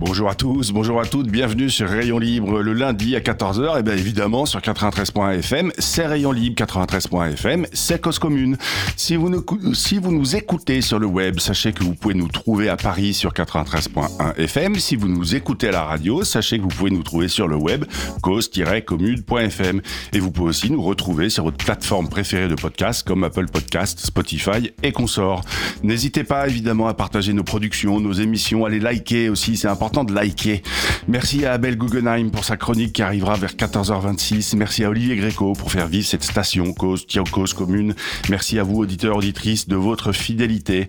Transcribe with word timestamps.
Bonjour 0.00 0.30
à 0.30 0.34
tous, 0.34 0.72
bonjour 0.72 0.98
à 0.98 1.04
toutes, 1.04 1.28
bienvenue 1.28 1.68
sur 1.68 1.86
Rayon 1.86 2.18
Libre 2.18 2.62
le 2.62 2.72
lundi 2.72 3.16
à 3.16 3.20
14h 3.20 3.78
et 3.78 3.82
bien 3.82 3.92
évidemment 3.92 4.46
sur 4.46 4.58
93.fm, 4.58 5.72
c'est 5.78 6.06
Rayon 6.06 6.32
Libre 6.32 6.56
93.fm, 6.64 7.66
c'est 7.74 8.00
Cause 8.00 8.18
Commune. 8.18 8.56
Si 8.96 9.14
vous, 9.16 9.28
nous, 9.28 9.44
si 9.74 9.98
vous 9.98 10.10
nous 10.10 10.34
écoutez 10.36 10.80
sur 10.80 10.98
le 10.98 11.04
web, 11.04 11.38
sachez 11.38 11.74
que 11.74 11.84
vous 11.84 11.94
pouvez 11.94 12.14
nous 12.14 12.28
trouver 12.28 12.70
à 12.70 12.78
Paris 12.78 13.12
sur 13.12 13.34
93.1 13.34 14.36
FM. 14.38 14.76
Si 14.76 14.96
vous 14.96 15.06
nous 15.06 15.34
écoutez 15.34 15.68
à 15.68 15.72
la 15.72 15.84
radio, 15.84 16.24
sachez 16.24 16.56
que 16.56 16.62
vous 16.62 16.68
pouvez 16.68 16.90
nous 16.90 17.02
trouver 17.02 17.28
sur 17.28 17.46
le 17.46 17.56
web 17.56 17.84
cause-commune.fm 18.22 19.82
et 20.14 20.18
vous 20.18 20.30
pouvez 20.30 20.48
aussi 20.48 20.70
nous 20.70 20.82
retrouver 20.82 21.28
sur 21.28 21.44
votre 21.44 21.58
plateforme 21.58 22.08
préférée 22.08 22.48
de 22.48 22.54
podcast 22.54 23.06
comme 23.06 23.22
Apple 23.22 23.48
Podcast, 23.48 24.00
Spotify 24.00 24.72
et 24.82 24.92
consorts. 24.92 25.42
N'hésitez 25.82 26.24
pas 26.24 26.48
évidemment 26.48 26.88
à 26.88 26.94
partager 26.94 27.34
nos 27.34 27.44
productions, 27.44 28.00
nos 28.00 28.14
émissions, 28.14 28.64
à 28.64 28.70
les 28.70 28.80
liker 28.80 29.28
aussi, 29.28 29.58
c'est 29.58 29.68
important 29.68 29.89
de 29.90 30.14
liker. 30.14 30.62
Merci 31.08 31.44
à 31.44 31.54
Abel 31.54 31.76
Guggenheim 31.76 32.30
pour 32.30 32.44
sa 32.44 32.56
chronique 32.56 32.92
qui 32.92 33.02
arrivera 33.02 33.34
vers 33.34 33.54
14h26. 33.54 34.56
Merci 34.56 34.84
à 34.84 34.90
Olivier 34.90 35.16
Gréco 35.16 35.52
pour 35.54 35.72
faire 35.72 35.88
vivre 35.88 36.06
cette 36.06 36.22
station 36.22 36.72
Cause, 36.72 37.06
Cause 37.32 37.54
Commune. 37.54 37.94
Merci 38.28 38.58
à 38.58 38.62
vous, 38.62 38.76
auditeurs, 38.76 39.16
auditrices, 39.16 39.66
de 39.68 39.76
votre 39.76 40.12
fidélité. 40.12 40.86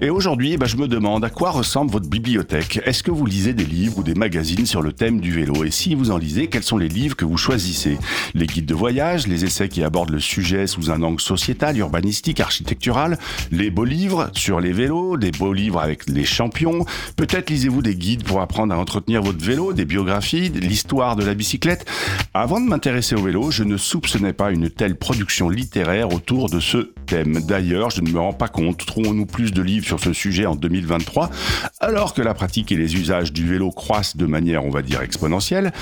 Et 0.00 0.08
aujourd'hui, 0.08 0.52
eh 0.54 0.56
ben, 0.56 0.66
je 0.66 0.76
me 0.76 0.88
demande 0.88 1.22
à 1.24 1.30
quoi 1.30 1.50
ressemble 1.50 1.90
votre 1.92 2.08
bibliothèque? 2.08 2.80
Est-ce 2.86 3.02
que 3.02 3.10
vous 3.10 3.26
lisez 3.26 3.52
des 3.52 3.66
livres 3.66 3.98
ou 3.98 4.02
des 4.02 4.14
magazines 4.14 4.64
sur 4.64 4.80
le 4.80 4.92
thème 4.92 5.20
du 5.20 5.32
vélo? 5.32 5.64
Et 5.64 5.70
si 5.70 5.94
vous 5.94 6.10
en 6.10 6.16
lisez, 6.16 6.46
quels 6.46 6.62
sont 6.62 6.78
les 6.78 6.88
livres 6.88 7.16
que 7.16 7.26
vous 7.26 7.36
choisissez? 7.36 7.98
Les 8.32 8.46
guides 8.46 8.66
de 8.66 8.74
voyage, 8.74 9.26
les 9.26 9.44
essais 9.44 9.68
qui 9.68 9.84
abordent 9.84 10.10
le 10.10 10.20
sujet 10.20 10.66
sous 10.66 10.90
un 10.90 11.02
angle 11.02 11.20
sociétal, 11.20 11.76
urbanistique, 11.76 12.40
architectural, 12.40 13.18
les 13.52 13.70
beaux 13.70 13.84
livres 13.84 14.30
sur 14.32 14.60
les 14.60 14.72
vélos, 14.72 15.18
des 15.18 15.32
beaux 15.32 15.52
livres 15.52 15.80
avec 15.80 16.08
les 16.08 16.24
champions. 16.24 16.86
Peut-être 17.16 17.50
lisez-vous 17.50 17.82
des 17.82 17.94
guides 17.94 18.22
pour 18.30 18.40
apprendre 18.40 18.72
à 18.72 18.78
entretenir 18.78 19.22
votre 19.22 19.44
vélo, 19.44 19.72
des 19.72 19.84
biographies, 19.84 20.50
l'histoire 20.50 21.16
de 21.16 21.24
la 21.24 21.34
bicyclette. 21.34 21.84
Avant 22.32 22.60
de 22.60 22.66
m'intéresser 22.68 23.16
au 23.16 23.22
vélo, 23.22 23.50
je 23.50 23.64
ne 23.64 23.76
soupçonnais 23.76 24.32
pas 24.32 24.52
une 24.52 24.70
telle 24.70 24.94
production 24.94 25.48
littéraire 25.48 26.14
autour 26.14 26.48
de 26.48 26.60
ce 26.60 26.92
thème. 27.06 27.40
D'ailleurs, 27.40 27.90
je 27.90 28.02
ne 28.02 28.08
me 28.08 28.20
rends 28.20 28.32
pas 28.32 28.46
compte, 28.46 28.86
trouvons-nous 28.86 29.26
plus 29.26 29.50
de 29.52 29.60
livres 29.62 29.84
sur 29.84 29.98
ce 29.98 30.12
sujet 30.12 30.46
en 30.46 30.54
2023, 30.54 31.28
alors 31.80 32.14
que 32.14 32.22
la 32.22 32.32
pratique 32.32 32.70
et 32.70 32.76
les 32.76 32.94
usages 32.94 33.32
du 33.32 33.44
vélo 33.48 33.72
croissent 33.72 34.16
de 34.16 34.26
manière, 34.26 34.64
on 34.64 34.70
va 34.70 34.82
dire, 34.82 35.02
exponentielle, 35.02 35.72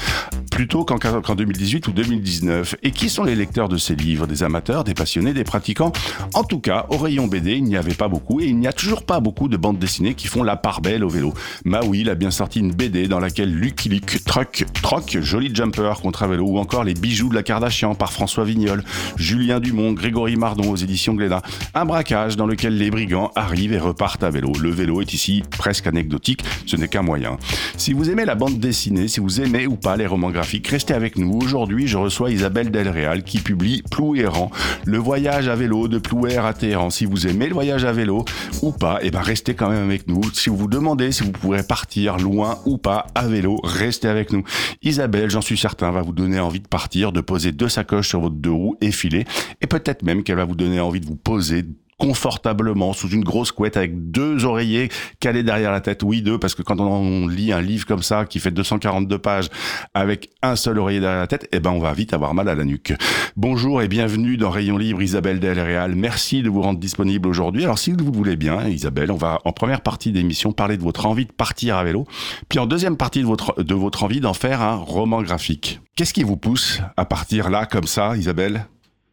plutôt 0.50 0.86
qu'en 0.86 0.96
qu'en 0.96 1.34
2018 1.34 1.86
ou 1.88 1.92
2019. 1.92 2.76
Et 2.82 2.92
qui 2.92 3.10
sont 3.10 3.24
les 3.24 3.34
lecteurs 3.34 3.68
de 3.68 3.76
ces 3.76 3.94
livres? 3.94 4.26
Des 4.26 4.42
amateurs, 4.42 4.84
des 4.84 4.94
passionnés, 4.94 5.34
des 5.34 5.44
pratiquants? 5.44 5.92
En 6.32 6.44
tout 6.44 6.60
cas, 6.60 6.86
au 6.88 6.96
rayon 6.96 7.26
BD, 7.26 7.56
il 7.56 7.64
n'y 7.64 7.76
avait 7.76 7.92
pas 7.92 8.08
beaucoup, 8.08 8.40
et 8.40 8.46
il 8.46 8.58
n'y 8.58 8.66
a 8.66 8.72
toujours 8.72 9.04
pas 9.04 9.20
beaucoup 9.20 9.48
de 9.48 9.58
bandes 9.58 9.78
dessinées 9.78 10.14
qui 10.14 10.28
font 10.28 10.42
la 10.42 10.56
part 10.56 10.80
belle 10.80 11.04
au 11.04 11.10
vélo. 11.10 11.34
Maui 11.66 12.08
a 12.08 12.14
bien 12.14 12.27
sorti 12.30 12.60
une 12.60 12.72
BD 12.72 13.08
dans 13.08 13.20
laquelle 13.20 13.54
Lucky 13.54 13.88
Luke 13.88 14.24
Truck, 14.24 14.64
Troc, 14.82 15.18
Joli 15.20 15.54
Jumper 15.54 15.94
contre 16.02 16.22
un 16.22 16.28
vélo, 16.28 16.46
ou 16.46 16.58
encore 16.58 16.84
Les 16.84 16.94
bijoux 16.94 17.28
de 17.28 17.34
la 17.34 17.42
Kardashian 17.42 17.94
par 17.94 18.12
François 18.12 18.44
Vignol, 18.44 18.82
Julien 19.16 19.60
Dumont, 19.60 19.92
Grégory 19.92 20.36
Mardon 20.36 20.70
aux 20.70 20.76
éditions 20.76 21.14
Glénat. 21.14 21.42
Un 21.74 21.84
braquage 21.84 22.36
dans 22.36 22.46
lequel 22.46 22.76
les 22.76 22.90
brigands 22.90 23.30
arrivent 23.34 23.72
et 23.72 23.78
repartent 23.78 24.22
à 24.22 24.30
vélo. 24.30 24.52
Le 24.60 24.70
vélo 24.70 25.00
est 25.00 25.12
ici 25.12 25.42
presque 25.58 25.86
anecdotique, 25.86 26.44
ce 26.66 26.76
n'est 26.76 26.88
qu'un 26.88 27.02
moyen. 27.02 27.38
Si 27.76 27.92
vous 27.92 28.10
aimez 28.10 28.24
la 28.24 28.34
bande 28.34 28.58
dessinée, 28.58 29.08
si 29.08 29.20
vous 29.20 29.40
aimez 29.40 29.66
ou 29.66 29.76
pas 29.76 29.96
les 29.96 30.06
romans 30.06 30.30
graphiques, 30.30 30.68
restez 30.68 30.94
avec 30.94 31.16
nous. 31.16 31.38
Aujourd'hui, 31.42 31.86
je 31.86 31.96
reçois 31.96 32.30
Isabelle 32.30 32.70
Del 32.70 32.88
Real 32.88 33.22
qui 33.22 33.38
publie 33.38 33.82
Plou 33.90 34.16
errant, 34.16 34.50
le 34.84 34.98
voyage 34.98 35.48
à 35.48 35.56
vélo 35.56 35.88
de 35.88 35.98
Plouer 35.98 36.36
à 36.36 36.52
Téhéran. 36.52 36.90
Si 36.90 37.06
vous 37.06 37.26
aimez 37.26 37.46
le 37.46 37.54
voyage 37.54 37.84
à 37.84 37.92
vélo 37.92 38.24
ou 38.62 38.72
pas, 38.72 38.98
eh 39.02 39.10
ben 39.10 39.20
restez 39.20 39.54
quand 39.54 39.70
même 39.70 39.84
avec 39.84 40.08
nous. 40.08 40.22
Si 40.32 40.50
vous 40.50 40.56
vous 40.56 40.68
demandez 40.68 41.12
si 41.12 41.22
vous 41.22 41.32
pourrez 41.32 41.62
partir 41.62 42.17
loin 42.18 42.58
ou 42.66 42.78
pas 42.78 43.06
à 43.14 43.26
vélo, 43.26 43.60
restez 43.64 44.08
avec 44.08 44.32
nous. 44.32 44.44
Isabelle, 44.82 45.30
j'en 45.30 45.40
suis 45.40 45.58
certain, 45.58 45.90
va 45.90 46.02
vous 46.02 46.12
donner 46.12 46.40
envie 46.40 46.60
de 46.60 46.68
partir, 46.68 47.12
de 47.12 47.20
poser 47.20 47.52
deux 47.52 47.68
sacoches 47.68 48.08
sur 48.08 48.20
votre 48.20 48.36
deux 48.36 48.50
roues 48.50 48.76
et 48.80 48.90
filer. 48.90 49.24
Et 49.60 49.66
peut-être 49.66 50.02
même 50.02 50.22
qu'elle 50.22 50.36
va 50.36 50.44
vous 50.44 50.54
donner 50.54 50.80
envie 50.80 51.00
de 51.00 51.06
vous 51.06 51.16
poser 51.16 51.64
confortablement 51.98 52.92
sous 52.92 53.08
une 53.08 53.24
grosse 53.24 53.52
couette 53.52 53.76
avec 53.76 54.10
deux 54.10 54.44
oreillers 54.44 54.88
calés 55.20 55.42
derrière 55.42 55.72
la 55.72 55.80
tête. 55.80 56.02
Oui, 56.02 56.22
deux, 56.22 56.38
parce 56.38 56.54
que 56.54 56.62
quand 56.62 56.80
on 56.80 57.26
lit 57.26 57.52
un 57.52 57.60
livre 57.60 57.86
comme 57.86 58.02
ça 58.02 58.24
qui 58.24 58.38
fait 58.38 58.50
242 58.50 59.18
pages 59.18 59.48
avec 59.94 60.30
un 60.42 60.56
seul 60.56 60.78
oreiller 60.78 61.00
derrière 61.00 61.20
la 61.20 61.26
tête, 61.26 61.48
eh 61.52 61.60
ben 61.60 61.70
on 61.70 61.80
va 61.80 61.92
vite 61.92 62.14
avoir 62.14 62.34
mal 62.34 62.48
à 62.48 62.54
la 62.54 62.64
nuque. 62.64 62.92
Bonjour 63.36 63.82
et 63.82 63.88
bienvenue 63.88 64.36
dans 64.36 64.50
Rayon 64.50 64.78
Libre, 64.78 65.02
Isabelle 65.02 65.40
Del 65.40 65.60
Real. 65.60 65.94
Merci 65.94 66.42
de 66.42 66.48
vous 66.48 66.62
rendre 66.62 66.78
disponible 66.78 67.28
aujourd'hui. 67.28 67.64
Alors 67.64 67.78
si 67.78 67.92
vous 67.92 68.12
voulez 68.12 68.36
bien, 68.36 68.68
Isabelle, 68.68 69.10
on 69.10 69.16
va 69.16 69.40
en 69.44 69.52
première 69.52 69.80
partie 69.80 70.12
d'émission 70.12 70.52
parler 70.52 70.76
de 70.76 70.82
votre 70.82 71.06
envie 71.06 71.26
de 71.26 71.32
partir 71.32 71.76
à 71.76 71.84
vélo, 71.84 72.06
puis 72.48 72.58
en 72.58 72.66
deuxième 72.66 72.96
partie 72.96 73.20
de 73.20 73.26
votre, 73.26 73.62
de 73.62 73.74
votre 73.74 74.04
envie 74.04 74.20
d'en 74.20 74.34
faire 74.34 74.62
un 74.62 74.76
roman 74.76 75.22
graphique. 75.22 75.80
Qu'est-ce 75.96 76.14
qui 76.14 76.22
vous 76.22 76.36
pousse 76.36 76.80
à 76.96 77.04
partir 77.04 77.50
là 77.50 77.66
comme 77.66 77.86
ça, 77.86 78.16
Isabelle? 78.16 78.66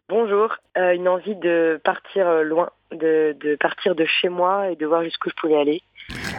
Bonjour, 0.10 0.56
euh, 0.78 0.94
une 0.94 1.08
envie 1.08 1.36
de 1.36 1.80
partir 1.84 2.28
euh, 2.28 2.44
loin, 2.44 2.70
de, 2.92 3.36
de 3.40 3.56
partir 3.56 3.96
de 3.96 4.06
chez 4.06 4.30
moi 4.30 4.70
et 4.70 4.76
de 4.76 4.86
voir 4.86 5.04
jusqu'où 5.04 5.30
je 5.32 5.36
pouvais 5.36 5.58
aller. 5.58 5.82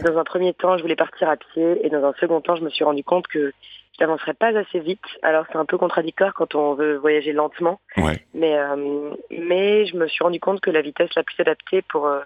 Dans 0.05 0.17
un 0.17 0.23
premier 0.23 0.53
temps, 0.53 0.77
je 0.77 0.83
voulais 0.83 0.95
partir 0.95 1.29
à 1.29 1.35
pied 1.35 1.85
et 1.85 1.89
dans 1.89 2.03
un 2.05 2.13
second 2.13 2.39
temps, 2.39 2.55
je 2.55 2.63
me 2.63 2.69
suis 2.69 2.85
rendu 2.85 3.03
compte 3.03 3.27
que 3.27 3.51
je 3.99 4.03
n'avancerais 4.05 4.35
pas 4.35 4.57
assez 4.57 4.79
vite. 4.79 5.01
Alors 5.21 5.45
c'est 5.51 5.57
un 5.57 5.65
peu 5.65 5.77
contradictoire 5.77 6.33
quand 6.33 6.55
on 6.55 6.75
veut 6.75 6.95
voyager 6.95 7.33
lentement, 7.33 7.81
Ouais. 7.97 8.23
mais 8.33 8.57
euh, 8.57 9.11
mais 9.31 9.85
je 9.85 9.97
me 9.97 10.07
suis 10.07 10.23
rendu 10.23 10.39
compte 10.39 10.61
que 10.61 10.71
la 10.71 10.81
vitesse 10.81 11.13
la 11.15 11.23
plus 11.23 11.35
adaptée 11.41 11.81
pour 11.81 12.07
euh, 12.07 12.21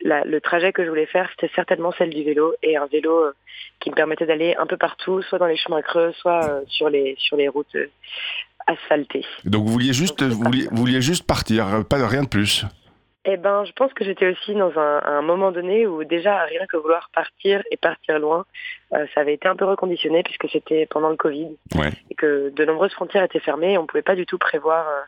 la- 0.00 0.24
le 0.24 0.40
trajet 0.40 0.72
que 0.72 0.82
je 0.84 0.88
voulais 0.88 1.06
faire, 1.06 1.30
c'était 1.30 1.54
certainement 1.54 1.92
celle 1.92 2.10
du 2.10 2.24
vélo 2.24 2.54
et 2.64 2.76
un 2.76 2.86
vélo 2.86 3.30
qui 3.78 3.90
me 3.90 3.94
permettait 3.94 4.26
d'aller 4.26 4.56
un 4.58 4.66
peu 4.66 4.76
partout, 4.76 5.22
soit 5.22 5.38
dans 5.38 5.46
les 5.46 5.56
chemins 5.56 5.82
creux, 5.82 6.10
soit 6.14 6.62
sur 6.66 6.88
les 6.90 7.14
sur 7.18 7.36
les 7.36 7.46
routes 7.48 7.76
Donc 9.44 9.64
vous 9.66 9.72
vouliez 9.72 9.92
juste, 9.92 10.22
vous 10.22 10.42
vouliez, 10.42 10.66
vous 10.70 10.76
vouliez 10.76 11.00
juste 11.02 11.26
partir, 11.26 11.66
euh, 11.66 11.82
pas 11.82 11.98
de 11.98 12.04
rien 12.04 12.22
de 12.22 12.28
plus. 12.28 12.64
Eh 13.26 13.36
ben, 13.36 13.64
je 13.66 13.72
pense 13.72 13.92
que 13.92 14.02
j'étais 14.02 14.26
aussi 14.30 14.54
dans 14.54 14.72
un, 14.78 15.02
un 15.04 15.20
moment 15.20 15.52
donné 15.52 15.86
où 15.86 16.04
déjà 16.04 16.42
rien 16.44 16.64
que 16.66 16.78
vouloir 16.78 17.10
partir 17.14 17.62
et 17.70 17.76
partir 17.76 18.18
loin, 18.18 18.46
euh, 18.94 19.04
ça 19.14 19.20
avait 19.20 19.34
été 19.34 19.46
un 19.46 19.56
peu 19.56 19.66
reconditionné 19.66 20.22
puisque 20.22 20.48
c'était 20.50 20.86
pendant 20.86 21.10
le 21.10 21.16
Covid 21.16 21.48
Ouais. 21.74 21.90
et 22.10 22.14
que 22.14 22.48
de 22.48 22.64
nombreuses 22.64 22.94
frontières 22.94 23.22
étaient 23.24 23.38
fermées 23.40 23.74
et 23.74 23.78
on 23.78 23.86
pouvait 23.86 24.00
pas 24.02 24.14
du 24.16 24.24
tout 24.24 24.38
prévoir 24.38 24.88
euh, 24.88 25.00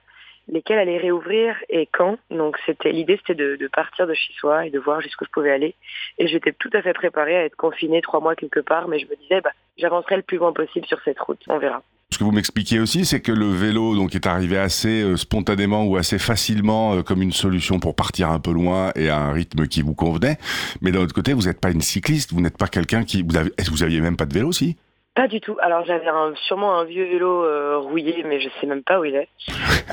lesquelles 0.48 0.78
allaient 0.78 0.98
réouvrir 0.98 1.56
et 1.70 1.86
quand. 1.90 2.18
Donc 2.30 2.58
c'était 2.66 2.92
l'idée 2.92 3.16
c'était 3.16 3.34
de, 3.34 3.56
de 3.56 3.68
partir 3.68 4.06
de 4.06 4.12
chez 4.12 4.34
soi 4.34 4.66
et 4.66 4.70
de 4.70 4.78
voir 4.78 5.00
jusqu'où 5.00 5.24
je 5.24 5.30
pouvais 5.30 5.50
aller. 5.50 5.74
Et 6.18 6.26
j'étais 6.26 6.52
tout 6.52 6.70
à 6.74 6.82
fait 6.82 6.92
préparée 6.92 7.36
à 7.36 7.44
être 7.46 7.56
confinée 7.56 8.02
trois 8.02 8.20
mois 8.20 8.36
quelque 8.36 8.60
part, 8.60 8.88
mais 8.88 8.98
je 8.98 9.06
me 9.06 9.16
disais 9.16 9.40
bah 9.40 9.52
j'avancerai 9.78 10.16
le 10.16 10.22
plus 10.22 10.36
loin 10.36 10.52
possible 10.52 10.86
sur 10.86 11.00
cette 11.02 11.18
route. 11.18 11.40
On 11.48 11.56
verra. 11.56 11.82
Ce 12.12 12.18
que 12.18 12.24
vous 12.24 12.30
m'expliquez 12.30 12.78
aussi, 12.78 13.06
c'est 13.06 13.20
que 13.20 13.32
le 13.32 13.50
vélo 13.50 13.96
donc 13.96 14.14
est 14.14 14.26
arrivé 14.26 14.58
assez 14.58 15.00
euh, 15.00 15.16
spontanément 15.16 15.86
ou 15.86 15.96
assez 15.96 16.18
facilement 16.18 16.92
euh, 16.92 17.02
comme 17.02 17.22
une 17.22 17.32
solution 17.32 17.80
pour 17.80 17.96
partir 17.96 18.30
un 18.30 18.38
peu 18.38 18.52
loin 18.52 18.92
et 18.96 19.08
à 19.08 19.18
un 19.18 19.32
rythme 19.32 19.66
qui 19.66 19.80
vous 19.80 19.94
convenait. 19.94 20.36
Mais 20.82 20.92
d'un 20.92 21.00
autre 21.00 21.14
côté, 21.14 21.32
vous 21.32 21.44
n'êtes 21.44 21.58
pas 21.58 21.70
une 21.70 21.80
cycliste, 21.80 22.34
vous 22.34 22.42
n'êtes 22.42 22.58
pas 22.58 22.68
quelqu'un 22.68 23.04
qui. 23.04 23.22
Vous 23.22 23.34
avez, 23.34 23.50
vous 23.70 23.82
aviez 23.82 24.02
même 24.02 24.18
pas 24.18 24.26
de 24.26 24.34
vélo 24.34 24.48
aussi 24.48 24.76
Pas 25.14 25.28
du 25.28 25.40
tout. 25.42 25.58
Alors 25.60 25.84
j'avais 25.84 26.08
un- 26.08 26.34
sûrement 26.46 26.74
un 26.78 26.84
vieux 26.84 27.04
vélo 27.04 27.44
euh, 27.44 27.76
rouillé, 27.78 28.22
mais 28.24 28.40
je 28.40 28.48
sais 28.60 28.66
même 28.66 28.82
pas 28.82 28.98
où 28.98 29.04
il 29.04 29.14
est. 29.14 29.28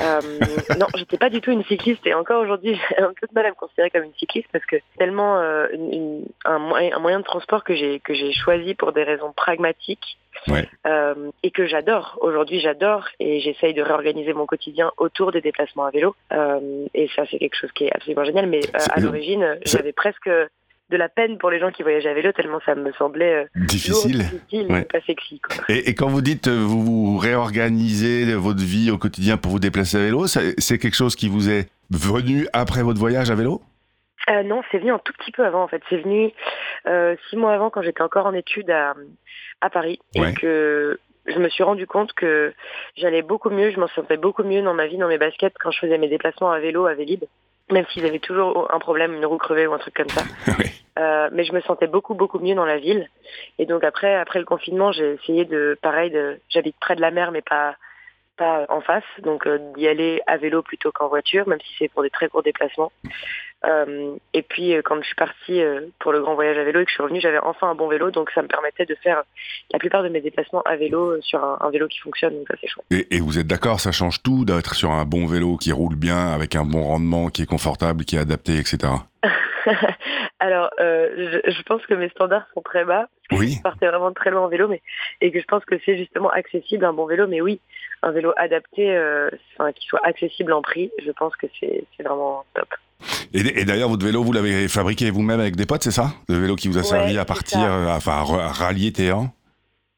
Euh, 0.00 0.20
non, 0.78 0.86
j'étais 0.96 1.18
pas 1.18 1.28
du 1.28 1.42
tout 1.42 1.50
une 1.50 1.62
cycliste 1.64 2.06
et 2.06 2.14
encore 2.14 2.42
aujourd'hui 2.42 2.74
j'ai 2.88 2.98
un 3.02 3.12
peu 3.20 3.26
de 3.26 3.34
mal 3.34 3.44
à 3.44 3.50
me 3.50 3.54
considérer 3.54 3.90
comme 3.90 4.04
une 4.04 4.14
cycliste 4.14 4.48
parce 4.50 4.64
que 4.64 4.76
c'est 4.76 4.98
tellement 4.98 5.38
euh, 5.38 5.66
une- 5.72 5.92
une- 5.92 6.26
un, 6.46 6.58
moyen, 6.58 6.96
un 6.96 7.00
moyen 7.00 7.18
de 7.18 7.24
transport 7.24 7.64
que 7.64 7.74
j'ai 7.74 8.00
que 8.00 8.14
j'ai 8.14 8.32
choisi 8.32 8.74
pour 8.74 8.92
des 8.92 9.02
raisons 9.04 9.32
pragmatiques 9.32 10.16
Ouais. 10.48 10.66
euh, 10.86 11.30
et 11.42 11.50
que 11.50 11.66
j'adore. 11.66 12.16
Aujourd'hui 12.22 12.60
j'adore 12.60 13.04
et 13.18 13.40
j'essaye 13.40 13.74
de 13.74 13.82
réorganiser 13.82 14.32
mon 14.32 14.46
quotidien 14.46 14.90
autour 14.96 15.32
des 15.32 15.40
déplacements 15.42 15.84
à 15.84 15.90
vélo 15.90 16.14
euh, 16.32 16.86
et 16.94 17.08
ça 17.14 17.24
c'est 17.30 17.38
quelque 17.38 17.56
chose 17.56 17.72
qui 17.72 17.84
est 17.84 17.92
absolument 17.94 18.24
génial. 18.24 18.46
Mais 18.46 18.60
euh, 18.74 18.78
à 18.90 19.00
l'origine 19.00 19.58
j'avais 19.66 19.92
presque 19.92 20.30
de 20.90 20.96
la 20.96 21.08
peine 21.08 21.38
pour 21.38 21.50
les 21.50 21.58
gens 21.60 21.70
qui 21.70 21.82
voyageaient 21.82 22.10
à 22.10 22.14
vélo 22.14 22.32
tellement 22.32 22.60
ça 22.66 22.74
me 22.74 22.92
semblait 22.92 23.44
euh, 23.44 23.44
Difficile. 23.66 24.18
lourd, 24.18 24.26
difficile, 24.30 24.66
Ouais. 24.72 24.84
pas 24.84 25.00
sexy 25.06 25.40
quoi. 25.40 25.56
Et, 25.68 25.88
et 25.88 25.94
quand 25.94 26.08
vous 26.08 26.20
dites 26.20 26.48
euh, 26.48 26.58
vous, 26.60 26.82
vous 26.84 27.18
réorganisez 27.18 28.34
votre 28.34 28.62
vie 28.62 28.90
au 28.90 28.98
quotidien 28.98 29.36
pour 29.36 29.52
vous 29.52 29.58
déplacer 29.58 29.96
à 29.96 30.00
vélo, 30.00 30.26
c'est 30.26 30.78
quelque 30.78 30.96
chose 30.96 31.16
qui 31.16 31.28
vous 31.28 31.48
est 31.50 31.68
venu 31.90 32.46
après 32.52 32.82
votre 32.82 32.98
voyage 32.98 33.30
à 33.30 33.34
vélo? 33.34 33.62
Euh, 34.28 34.42
non, 34.42 34.62
c'est 34.70 34.78
venu 34.78 34.92
un 34.92 34.98
tout 34.98 35.12
petit 35.18 35.32
peu 35.32 35.44
avant 35.44 35.62
en 35.62 35.68
fait. 35.68 35.82
C'est 35.88 35.96
venu 35.96 36.30
euh, 36.86 37.16
six 37.28 37.36
mois 37.36 37.54
avant 37.54 37.70
quand 37.70 37.82
j'étais 37.82 38.02
encore 38.02 38.26
en 38.26 38.34
études 38.34 38.70
à, 38.70 38.94
à 39.60 39.70
Paris 39.70 39.98
Ouais. 40.16 40.30
et 40.30 40.34
que 40.34 40.98
je 41.26 41.38
me 41.38 41.48
suis 41.48 41.62
rendu 41.62 41.86
compte 41.86 42.12
que 42.12 42.52
j'allais 42.96 43.22
beaucoup 43.22 43.50
mieux, 43.50 43.70
je 43.70 43.78
m'en 43.80 43.88
sentais 43.88 44.16
beaucoup 44.16 44.42
mieux 44.42 44.62
dans 44.62 44.74
ma 44.74 44.86
vie, 44.86 44.98
dans 44.98 45.08
mes 45.08 45.18
baskets 45.18 45.54
quand 45.58 45.70
je 45.70 45.78
faisais 45.78 45.98
mes 45.98 46.08
déplacements 46.08 46.50
à 46.50 46.58
vélo, 46.60 46.86
à 46.86 46.94
Vélib, 46.94 47.24
même 47.72 47.86
s'ils 47.92 48.06
avaient 48.06 48.18
toujours 48.18 48.72
un 48.72 48.78
problème, 48.78 49.14
une 49.14 49.26
roue 49.26 49.38
crevée 49.38 49.66
ou 49.66 49.72
un 49.72 49.78
truc 49.78 49.94
comme 49.94 50.08
ça. 50.08 50.24
Oui. 50.58 50.66
Euh, 50.98 51.30
mais 51.32 51.44
je 51.44 51.52
me 51.52 51.60
sentais 51.60 51.86
beaucoup 51.86 52.14
beaucoup 52.14 52.40
mieux 52.40 52.54
dans 52.54 52.64
la 52.64 52.78
ville. 52.78 53.08
Et 53.58 53.64
donc 53.64 53.84
après 53.84 54.16
après 54.16 54.38
le 54.38 54.44
confinement, 54.44 54.92
j'ai 54.92 55.12
essayé 55.12 55.44
de 55.44 55.78
pareil 55.80 56.10
de 56.10 56.40
j'habite 56.48 56.76
près 56.80 56.96
de 56.96 57.00
la 57.00 57.10
mer 57.10 57.30
mais 57.30 57.42
pas 57.42 57.76
pas 58.36 58.66
en 58.68 58.80
face, 58.80 59.04
donc 59.22 59.46
euh, 59.46 59.58
d'y 59.76 59.86
aller 59.86 60.20
à 60.26 60.36
vélo 60.36 60.62
plutôt 60.62 60.90
qu'en 60.92 61.08
voiture, 61.08 61.46
même 61.46 61.60
si 61.60 61.74
c'est 61.78 61.88
pour 61.88 62.02
des 62.02 62.10
très 62.10 62.28
courts 62.28 62.42
déplacements. 62.42 62.90
Euh, 63.66 64.16
et 64.32 64.42
puis 64.42 64.74
euh, 64.74 64.80
quand 64.82 64.96
je 65.02 65.06
suis 65.06 65.14
partie 65.14 65.60
euh, 65.60 65.82
pour 65.98 66.12
le 66.12 66.20
grand 66.22 66.34
voyage 66.34 66.56
à 66.56 66.64
vélo 66.64 66.80
et 66.80 66.84
que 66.84 66.90
je 66.90 66.94
suis 66.94 67.02
revenue, 67.02 67.20
j'avais 67.20 67.38
enfin 67.38 67.68
un 67.68 67.74
bon 67.74 67.88
vélo, 67.88 68.10
donc 68.10 68.30
ça 68.30 68.40
me 68.40 68.48
permettait 68.48 68.86
de 68.86 68.94
faire 68.94 69.22
la 69.70 69.78
plupart 69.78 70.02
de 70.02 70.08
mes 70.08 70.22
déplacements 70.22 70.62
à 70.62 70.76
vélo 70.76 71.20
sur 71.20 71.44
un, 71.44 71.58
un 71.60 71.70
vélo 71.70 71.86
qui 71.86 71.98
fonctionne, 71.98 72.34
donc 72.34 72.48
ça 72.48 72.54
c'est 72.60 72.68
chouette. 72.68 72.86
Et, 72.90 73.16
et 73.16 73.20
vous 73.20 73.38
êtes 73.38 73.46
d'accord, 73.46 73.78
ça 73.78 73.92
change 73.92 74.22
tout 74.22 74.46
d'être 74.46 74.74
sur 74.74 74.90
un 74.90 75.04
bon 75.04 75.26
vélo 75.26 75.58
qui 75.58 75.72
roule 75.72 75.96
bien, 75.96 76.32
avec 76.32 76.56
un 76.56 76.64
bon 76.64 76.82
rendement, 76.84 77.28
qui 77.28 77.42
est 77.42 77.46
confortable, 77.46 78.04
qui 78.04 78.16
est 78.16 78.20
adapté, 78.20 78.56
etc. 78.56 78.92
Alors, 80.40 80.70
je, 80.78 81.40
je 81.46 81.62
pense 81.64 81.84
que 81.84 81.92
mes 81.92 82.08
standards 82.08 82.46
sont 82.54 82.62
très 82.62 82.86
bas. 82.86 83.08
Oui. 83.32 83.56
Je 83.58 83.62
partais 83.62 83.86
vraiment 83.86 84.08
de 84.08 84.14
très 84.14 84.30
loin 84.30 84.40
en 84.40 84.48
vélo, 84.48 84.68
mais 84.68 84.80
et 85.20 85.30
que 85.30 85.38
je 85.38 85.44
pense 85.44 85.64
que 85.66 85.74
c'est 85.84 85.98
justement 85.98 86.30
accessible 86.30 86.84
un 86.86 86.94
bon 86.94 87.04
vélo. 87.04 87.26
Mais 87.28 87.42
oui, 87.42 87.60
un 88.02 88.10
vélo 88.12 88.32
adapté, 88.36 88.90
euh, 88.90 89.30
enfin, 89.54 89.72
qui 89.72 89.86
soit 89.86 90.00
accessible 90.04 90.52
en 90.52 90.62
prix, 90.62 90.90
je 91.04 91.10
pense 91.10 91.34
que 91.36 91.46
c'est 91.58 91.84
vraiment 92.02 92.44
top. 92.54 92.68
Et, 93.32 93.60
et 93.60 93.64
d'ailleurs, 93.64 93.88
votre 93.88 94.04
vélo, 94.04 94.22
vous 94.22 94.32
l'avez 94.32 94.68
fabriqué 94.68 95.10
vous-même 95.10 95.40
avec 95.40 95.56
des 95.56 95.66
potes, 95.66 95.82
c'est 95.82 95.90
ça? 95.90 96.08
Le 96.28 96.36
vélo 96.36 96.56
qui 96.56 96.68
vous 96.68 96.78
a 96.78 96.80
Ouais, 96.80 96.86
servi 96.86 97.18
à 97.18 97.24
partir, 97.24 97.60
euh, 97.60 97.88
enfin, 97.88 98.12
à, 98.12 98.48
rallier 98.48 98.92
Téhéran 98.92 99.28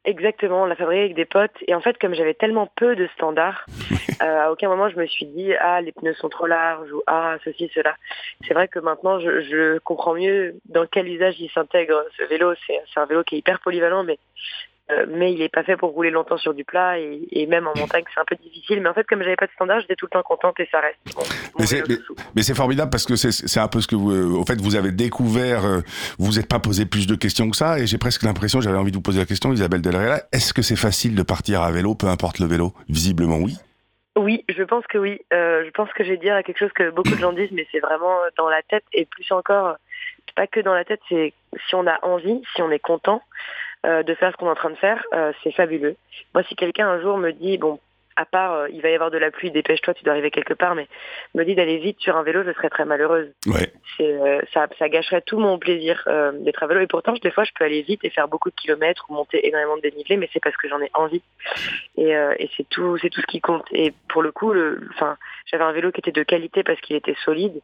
Exactement, 0.05 0.63
on 0.63 0.65
l'a 0.65 0.75
fabriqué 0.75 1.01
avec 1.01 1.15
des 1.15 1.25
potes. 1.25 1.55
Et 1.65 1.73
en 1.73 1.79
fait, 1.79 1.97
comme 1.97 2.13
j'avais 2.13 2.33
tellement 2.33 2.69
peu 2.75 2.93
de 2.93 3.07
standards, 3.15 3.65
euh, 4.21 4.45
à 4.47 4.51
aucun 4.51 4.67
moment 4.67 4.89
je 4.89 4.97
me 4.97 5.05
suis 5.07 5.25
dit 5.25 5.53
ah 5.61 5.79
les 5.79 5.93
pneus 5.93 6.15
sont 6.15 6.27
trop 6.27 6.45
larges 6.45 6.91
ou 6.91 7.01
ah 7.07 7.37
ceci 7.45 7.71
cela. 7.73 7.95
C'est 8.45 8.53
vrai 8.53 8.67
que 8.67 8.79
maintenant 8.79 9.21
je, 9.21 9.39
je 9.43 9.77
comprends 9.79 10.13
mieux 10.13 10.55
dans 10.65 10.85
quel 10.87 11.07
usage 11.07 11.39
il 11.39 11.49
s'intègre 11.51 12.03
ce 12.17 12.23
vélo. 12.25 12.53
C'est 12.67 12.99
un 12.99 13.05
vélo 13.05 13.23
qui 13.23 13.35
est 13.35 13.37
hyper 13.37 13.61
polyvalent, 13.61 14.03
mais 14.03 14.19
euh, 14.91 15.05
mais 15.09 15.33
il 15.33 15.41
est 15.41 15.49
pas 15.53 15.63
fait 15.63 15.77
pour 15.77 15.91
rouler 15.91 16.09
longtemps 16.09 16.37
sur 16.37 16.53
du 16.53 16.65
plat 16.65 16.99
et, 16.99 17.21
et 17.31 17.45
même 17.47 17.67
en 17.67 17.73
montagne 17.77 18.03
c'est 18.13 18.19
un 18.19 18.25
peu 18.25 18.35
difficile. 18.35 18.81
Mais 18.81 18.89
en 18.89 18.93
fait, 18.93 19.05
comme 19.07 19.21
j'avais 19.23 19.35
pas 19.35 19.47
de 19.47 19.51
standards, 19.51 19.81
j'étais 19.81 19.95
tout 19.95 20.05
le 20.05 20.11
temps 20.11 20.23
contente 20.23 20.59
et 20.59 20.67
ça 20.71 20.79
reste. 20.79 20.99
Mais 21.57 21.65
c'est-. 21.65 21.83
Mais 22.35 22.41
formidable 22.53 22.91
parce 22.91 23.05
que 23.05 23.15
c'est- 23.15 23.59
un 23.59 23.67
peu 23.67 23.81
ce 23.81 23.87
que 23.87 23.95
vous, 23.95 24.11
euh, 24.11 24.39
au 24.39 24.45
fait, 24.45 24.59
vous 24.59 24.75
avez 24.75 24.91
découvert, 24.91 25.65
euh, 25.65 25.79
vous 26.19 26.33
n'êtes 26.33 26.49
pas 26.49 26.59
posé 26.59 26.85
plus 26.85 27.07
de 27.07 27.15
questions 27.15 27.49
que 27.49 27.55
ça, 27.55 27.79
et 27.79 27.87
j'ai 27.87 27.97
presque 27.97 28.23
l'impression, 28.23 28.61
j'avais 28.61 28.77
envie 28.77 28.91
de 28.91 28.95
vous 28.97 29.01
poser 29.01 29.19
la 29.19 29.25
question, 29.25 29.51
Isabelle 29.53 29.81
Delrella, 29.81 30.23
est-ce 30.31 30.53
que 30.53 30.61
c'est 30.61 30.75
facile 30.75 31.15
de 31.15 31.23
partir 31.23 31.61
à 31.61 31.71
vélo, 31.71 31.95
peu 31.95 32.07
importe 32.07 32.39
le 32.39 32.45
vélo? 32.47 32.73
Visiblement 32.89 33.37
oui. 33.37 33.55
Oui, 34.15 34.43
je 34.49 34.63
pense 34.63 34.85
que 34.87 34.97
oui. 34.97 35.19
Euh, 35.33 35.63
je 35.65 35.71
pense 35.71 35.91
que 35.93 36.03
je 36.03 36.09
vais 36.11 36.17
dire 36.17 36.39
quelque 36.45 36.59
chose 36.59 36.73
que 36.73 36.91
beaucoup 36.91 37.09
de 37.15 37.19
gens 37.19 37.33
disent, 37.33 37.51
mais 37.51 37.65
c'est 37.71 37.79
vraiment 37.79 38.15
dans 38.37 38.49
la 38.49 38.61
tête 38.61 38.83
et 38.93 39.05
plus 39.05 39.31
encore, 39.31 39.75
pas 40.35 40.47
que 40.47 40.59
dans 40.59 40.73
la 40.73 40.85
tête, 40.85 41.01
c'est 41.09 41.33
si 41.67 41.75
on 41.75 41.87
a 41.87 41.97
envie, 42.03 42.41
si 42.55 42.61
on 42.61 42.69
est 42.71 42.79
content 42.79 43.21
de 43.83 44.15
faire 44.15 44.31
ce 44.31 44.37
qu'on 44.37 44.47
est 44.47 44.51
en 44.51 44.55
train 44.55 44.69
de 44.69 44.75
faire, 44.75 45.03
euh, 45.13 45.31
c'est 45.43 45.51
fabuleux. 45.51 45.95
Moi, 46.33 46.43
si 46.43 46.55
quelqu'un 46.55 46.87
un 46.87 47.01
jour 47.01 47.17
me 47.17 47.31
dit, 47.31 47.57
bon, 47.57 47.79
à 48.15 48.25
part, 48.25 48.53
euh, 48.53 48.67
il 48.71 48.81
va 48.81 48.89
y 48.89 48.95
avoir 48.95 49.11
de 49.11 49.17
la 49.17 49.31
pluie, 49.31 49.51
dépêche-toi, 49.51 49.93
tu 49.93 50.03
dois 50.03 50.13
arriver 50.13 50.31
quelque 50.31 50.53
part, 50.53 50.75
mais 50.75 50.87
me 51.35 51.43
dit 51.43 51.55
d'aller 51.55 51.77
vite 51.77 51.99
sur 51.99 52.15
un 52.17 52.23
vélo, 52.23 52.43
je 52.43 52.51
serais 52.53 52.69
très 52.69 52.85
malheureuse. 52.85 53.31
Ouais. 53.47 53.71
C'est, 53.97 54.11
euh, 54.11 54.41
ça, 54.53 54.67
ça 54.79 54.89
gâcherait 54.89 55.21
tout 55.21 55.39
mon 55.39 55.57
plaisir 55.59 56.03
euh, 56.07 56.31
d'être 56.31 56.63
à 56.63 56.67
vélo. 56.67 56.81
Et 56.81 56.87
pourtant, 56.87 57.13
des 57.13 57.31
fois, 57.31 57.43
je 57.43 57.51
peux 57.57 57.65
aller 57.65 57.81
vite 57.81 58.03
et 58.03 58.09
faire 58.09 58.27
beaucoup 58.27 58.49
de 58.49 58.55
kilomètres 58.55 59.05
ou 59.09 59.13
monter 59.13 59.47
énormément 59.47 59.77
de 59.77 59.81
dénivelé, 59.81 60.17
mais 60.17 60.29
c'est 60.33 60.39
parce 60.39 60.57
que 60.57 60.67
j'en 60.67 60.81
ai 60.81 60.89
envie. 60.93 61.21
Et, 61.97 62.15
euh, 62.15 62.33
et 62.39 62.49
c'est 62.57 62.67
tout, 62.69 62.97
c'est 62.97 63.09
tout 63.09 63.21
ce 63.21 63.27
qui 63.27 63.41
compte. 63.41 63.65
Et 63.71 63.93
pour 64.09 64.21
le 64.21 64.31
coup, 64.31 64.51
le, 64.53 64.87
enfin, 64.93 65.17
j'avais 65.45 65.63
un 65.63 65.71
vélo 65.71 65.91
qui 65.91 65.99
était 65.99 66.11
de 66.11 66.23
qualité 66.23 66.63
parce 66.63 66.79
qu'il 66.81 66.95
était 66.95 67.15
solide. 67.23 67.61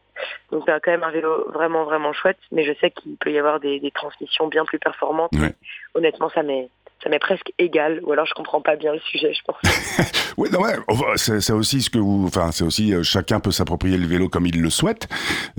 Donc, 0.51 0.63
c'est 0.65 0.79
quand 0.81 0.91
même 0.91 1.03
un 1.03 1.11
vélo 1.11 1.49
vraiment, 1.51 1.83
vraiment 1.83 2.13
chouette. 2.13 2.39
Mais 2.51 2.63
je 2.63 2.73
sais 2.79 2.91
qu'il 2.91 3.15
peut 3.17 3.31
y 3.31 3.39
avoir 3.39 3.59
des, 3.59 3.79
des 3.79 3.91
transmissions 3.91 4.47
bien 4.47 4.65
plus 4.65 4.79
performantes. 4.79 5.31
Ouais. 5.33 5.53
Honnêtement, 5.95 6.29
ça 6.29 6.43
m'est, 6.43 6.69
ça 7.03 7.09
m'est 7.09 7.19
presque 7.19 7.51
égal. 7.57 8.01
Ou 8.03 8.11
alors, 8.11 8.25
je 8.25 8.33
comprends 8.33 8.61
pas 8.61 8.75
bien 8.75 8.93
le 8.93 8.99
sujet, 8.99 9.33
je 9.33 9.41
pense. 9.45 9.57
Oui, 10.37 10.47
non, 10.53 10.61
ouais, 10.61 10.77
c'est 11.17 11.51
aussi 11.51 11.81
ce 11.81 11.89
que 11.89 11.97
vous, 11.97 12.23
enfin, 12.25 12.53
c'est 12.53 12.63
aussi 12.63 12.93
euh, 12.93 13.03
chacun 13.03 13.41
peut 13.41 13.51
s'approprier 13.51 13.97
le 13.97 14.07
vélo 14.07 14.29
comme 14.29 14.45
il 14.45 14.61
le 14.61 14.69
souhaite. 14.69 15.09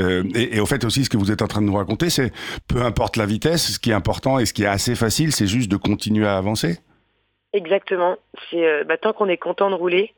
Euh, 0.01 0.25
et, 0.35 0.57
et 0.57 0.61
au 0.61 0.65
fait 0.65 0.85
aussi, 0.85 1.05
ce 1.05 1.11
que 1.11 1.19
vous 1.19 1.31
êtes 1.31 1.43
en 1.43 1.49
train 1.49 1.61
de 1.61 1.67
nous 1.67 1.77
raconter, 1.77 2.09
c'est 2.09 2.33
peu 2.67 2.81
importe 2.81 3.19
la 3.19 3.27
vitesse, 3.27 3.75
ce 3.75 3.79
qui 3.79 3.91
est 3.91 3.95
important 3.95 4.39
et 4.39 4.47
ce 4.47 4.55
qui 4.55 4.63
est 4.63 4.69
assez 4.69 4.95
facile, 4.95 5.33
c'est 5.33 5.47
juste 5.47 5.71
de 5.71 5.77
continuer 5.77 6.27
à 6.27 6.39
avancer. 6.39 6.79
Exactement. 7.53 8.17
C'est 8.51 8.65
euh, 8.65 8.85
bah, 8.85 8.97
tant 8.97 9.13
qu'on 9.13 9.29
est 9.29 9.37
content 9.37 9.69
de 9.69 9.75
rouler, 9.75 10.15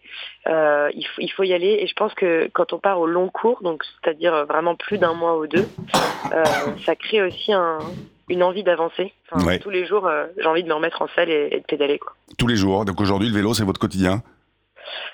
il, 0.46 1.06
faut, 1.12 1.22
il 1.22 1.32
faut 1.32 1.42
y 1.42 1.52
aller. 1.52 1.78
Et 1.80 1.88
je 1.88 1.94
pense 1.94 2.14
que 2.14 2.48
quand 2.52 2.72
on 2.72 2.78
part 2.78 3.00
au 3.00 3.06
long 3.08 3.28
cours, 3.30 3.64
donc 3.64 3.82
c'est-à-dire 3.84 4.46
vraiment 4.46 4.76
plus 4.76 4.98
d'un 4.98 5.14
mois 5.14 5.38
ou 5.38 5.48
deux, 5.48 5.66
ça 6.86 6.94
crée 6.94 7.22
aussi 7.22 7.52
un, 7.52 7.80
une 8.32 8.42
envie 8.42 8.62
d'avancer. 8.64 9.12
Enfin, 9.30 9.46
Ouais. 9.46 9.58
Tous 9.58 9.70
les 9.70 9.84
jours, 9.86 10.06
euh, 10.06 10.26
j'ai 10.38 10.46
envie 10.46 10.62
de 10.62 10.68
me 10.68 10.74
remettre 10.74 11.02
en 11.02 11.08
selle 11.14 11.30
et, 11.30 11.48
et 11.52 11.60
de 11.60 11.64
pédaler. 11.64 11.98
Quoi. 11.98 12.12
Tous 12.38 12.46
les 12.46 12.56
jours. 12.56 12.84
Donc 12.84 13.00
aujourd'hui, 13.00 13.28
le 13.28 13.34
vélo, 13.34 13.54
c'est 13.54 13.64
votre 13.64 13.80
quotidien? 13.80 14.22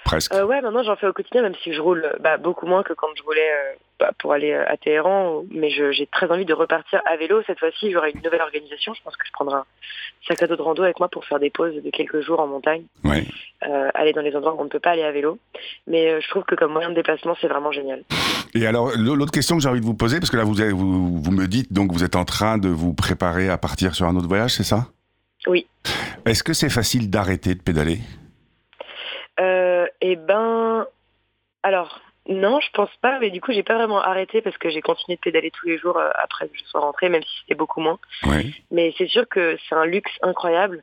Presque. 0.05 0.33
Euh, 0.35 0.45
ouais, 0.45 0.61
maintenant 0.61 0.83
j'en 0.83 0.97
fais 0.97 1.07
au 1.07 1.13
quotidien, 1.13 1.43
même 1.43 1.55
si 1.63 1.73
je 1.73 1.81
roule 1.81 2.05
euh, 2.05 2.17
bah, 2.21 2.37
beaucoup 2.37 2.67
moins 2.67 2.83
que 2.83 2.93
quand 2.93 3.09
je 3.17 3.23
roulais 3.23 3.41
euh, 3.51 3.75
bah, 4.01 4.11
pour 4.19 4.33
aller 4.33 4.53
euh, 4.53 4.65
à 4.69 4.77
Téhéran. 4.77 5.45
Mais 5.51 5.71
j'ai 5.71 6.07
très 6.11 6.31
envie 6.31 6.45
de 6.45 6.55
repartir 6.55 7.01
à 7.05 7.17
vélo. 7.17 7.43
Cette 7.47 7.59
fois-ci, 7.59 7.91
j'aurai 7.93 8.11
une 8.13 8.23
nouvelle 8.23 8.41
organisation. 8.43 8.95
Je 8.95 9.03
pense 9.03 9.17
que 9.17 9.27
je 9.27 9.33
prendrai 9.33 9.57
un 9.57 9.65
sac 10.27 10.43
à 10.43 10.47
dos 10.47 10.57
de 10.57 10.63
rando 10.63 10.83
avec 10.83 10.99
moi 10.99 11.09
pour 11.09 11.25
faire 11.25 11.39
des 11.39 11.51
pauses 11.51 11.75
de 11.75 11.91
quelques 11.91 12.21
jours 12.21 12.41
en 12.41 12.47
montagne. 12.47 12.83
Ouais. 13.05 13.25
euh, 13.67 13.91
aller 13.95 14.13
dans 14.13 14.21
les 14.23 14.35
endroits 14.37 14.55
où 14.55 14.61
on 14.61 14.65
ne 14.65 14.69
peut 14.69 14.81
pas 14.81 14.91
aller 14.91 15.03
à 15.03 15.13
vélo. 15.13 15.39
Mais 15.87 16.21
je 16.21 16.29
trouve 16.31 16.45
que 16.45 16.55
comme 16.55 16.73
moyen 16.73 16.91
de 16.91 16.95
déplacement, 16.95 17.37
c'est 17.41 17.49
vraiment 17.49 17.73
génial. 17.73 18.03
Et 18.55 18.67
alors, 18.67 18.91
l'autre 18.97 19.33
question 19.33 19.57
que 19.57 19.63
j'ai 19.63 19.69
envie 19.69 19.81
de 19.81 19.85
vous 19.87 19.95
poser, 19.95 20.21
parce 20.21 20.31
que 20.31 20.37
là, 20.37 20.45
vous, 20.45 20.61
avez- 20.61 20.73
vous, 20.73 21.21
vous 21.23 21.31
me 21.33 21.47
dites, 21.47 21.73
donc, 21.73 21.93
vous 21.93 22.03
êtes 22.05 22.17
en 22.17 22.25
train 22.25 22.57
de 22.59 22.69
vous 22.69 22.95
préparer 22.95 23.49
à 23.51 23.59
partir 23.59 23.95
sur 23.95 24.07
un 24.07 24.17
autre 24.17 24.29
voyage, 24.29 24.55
c'est 24.55 24.63
ça? 24.65 24.87
Oui. 25.47 25.67
Est-ce 26.25 26.43
que 26.43 26.53
c'est 26.53 26.71
facile 26.71 27.11
d'arrêter 27.11 27.55
de 27.55 27.63
pédaler? 27.63 27.99
Euh, 29.41 29.87
et 30.01 30.17
ben, 30.17 30.87
alors 31.63 32.01
non, 32.29 32.61
je 32.61 32.71
pense 32.73 32.95
pas. 33.01 33.19
Mais 33.21 33.31
du 33.31 33.41
coup, 33.41 33.53
j'ai 33.53 33.63
pas 33.63 33.75
vraiment 33.75 34.01
arrêté 34.01 34.43
parce 34.43 34.57
que 34.59 34.69
j'ai 34.69 34.83
continué 34.83 35.17
de 35.17 35.21
pédaler 35.21 35.51
tous 35.51 35.67
les 35.67 35.79
jours 35.79 35.97
euh, 35.97 36.11
après 36.15 36.49
que 36.49 36.57
je 36.57 36.65
sois 36.65 36.81
rentrée, 36.81 37.09
même 37.09 37.23
si 37.23 37.41
c'était 37.41 37.55
beaucoup 37.55 37.81
moins. 37.81 37.99
Ouais. 38.25 38.45
Mais 38.71 38.95
c'est 38.99 39.09
sûr 39.09 39.27
que 39.29 39.57
c'est 39.69 39.75
un 39.75 39.87
luxe 39.87 40.13
incroyable 40.23 40.83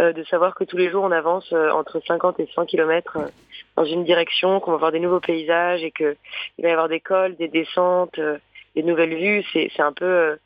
euh, 0.00 0.12
de 0.14 0.24
savoir 0.24 0.54
que 0.54 0.64
tous 0.64 0.78
les 0.78 0.90
jours 0.90 1.04
on 1.04 1.12
avance 1.12 1.52
euh, 1.52 1.70
entre 1.70 2.00
50 2.06 2.40
et 2.40 2.48
100 2.54 2.64
km 2.64 3.18
dans 3.76 3.84
une 3.84 4.04
direction, 4.04 4.58
qu'on 4.58 4.70
va 4.70 4.78
voir 4.78 4.92
des 4.92 5.00
nouveaux 5.00 5.20
paysages 5.20 5.84
et 5.84 5.90
que 5.90 6.16
il 6.56 6.62
va 6.62 6.70
y 6.70 6.72
avoir 6.72 6.88
des 6.88 7.00
cols, 7.00 7.36
des 7.36 7.48
descentes, 7.48 8.18
des 8.74 8.82
nouvelles 8.82 9.14
vues. 9.14 9.44
C'est 9.52 9.70
c'est 9.76 9.82
un 9.82 9.92
peu 9.92 10.38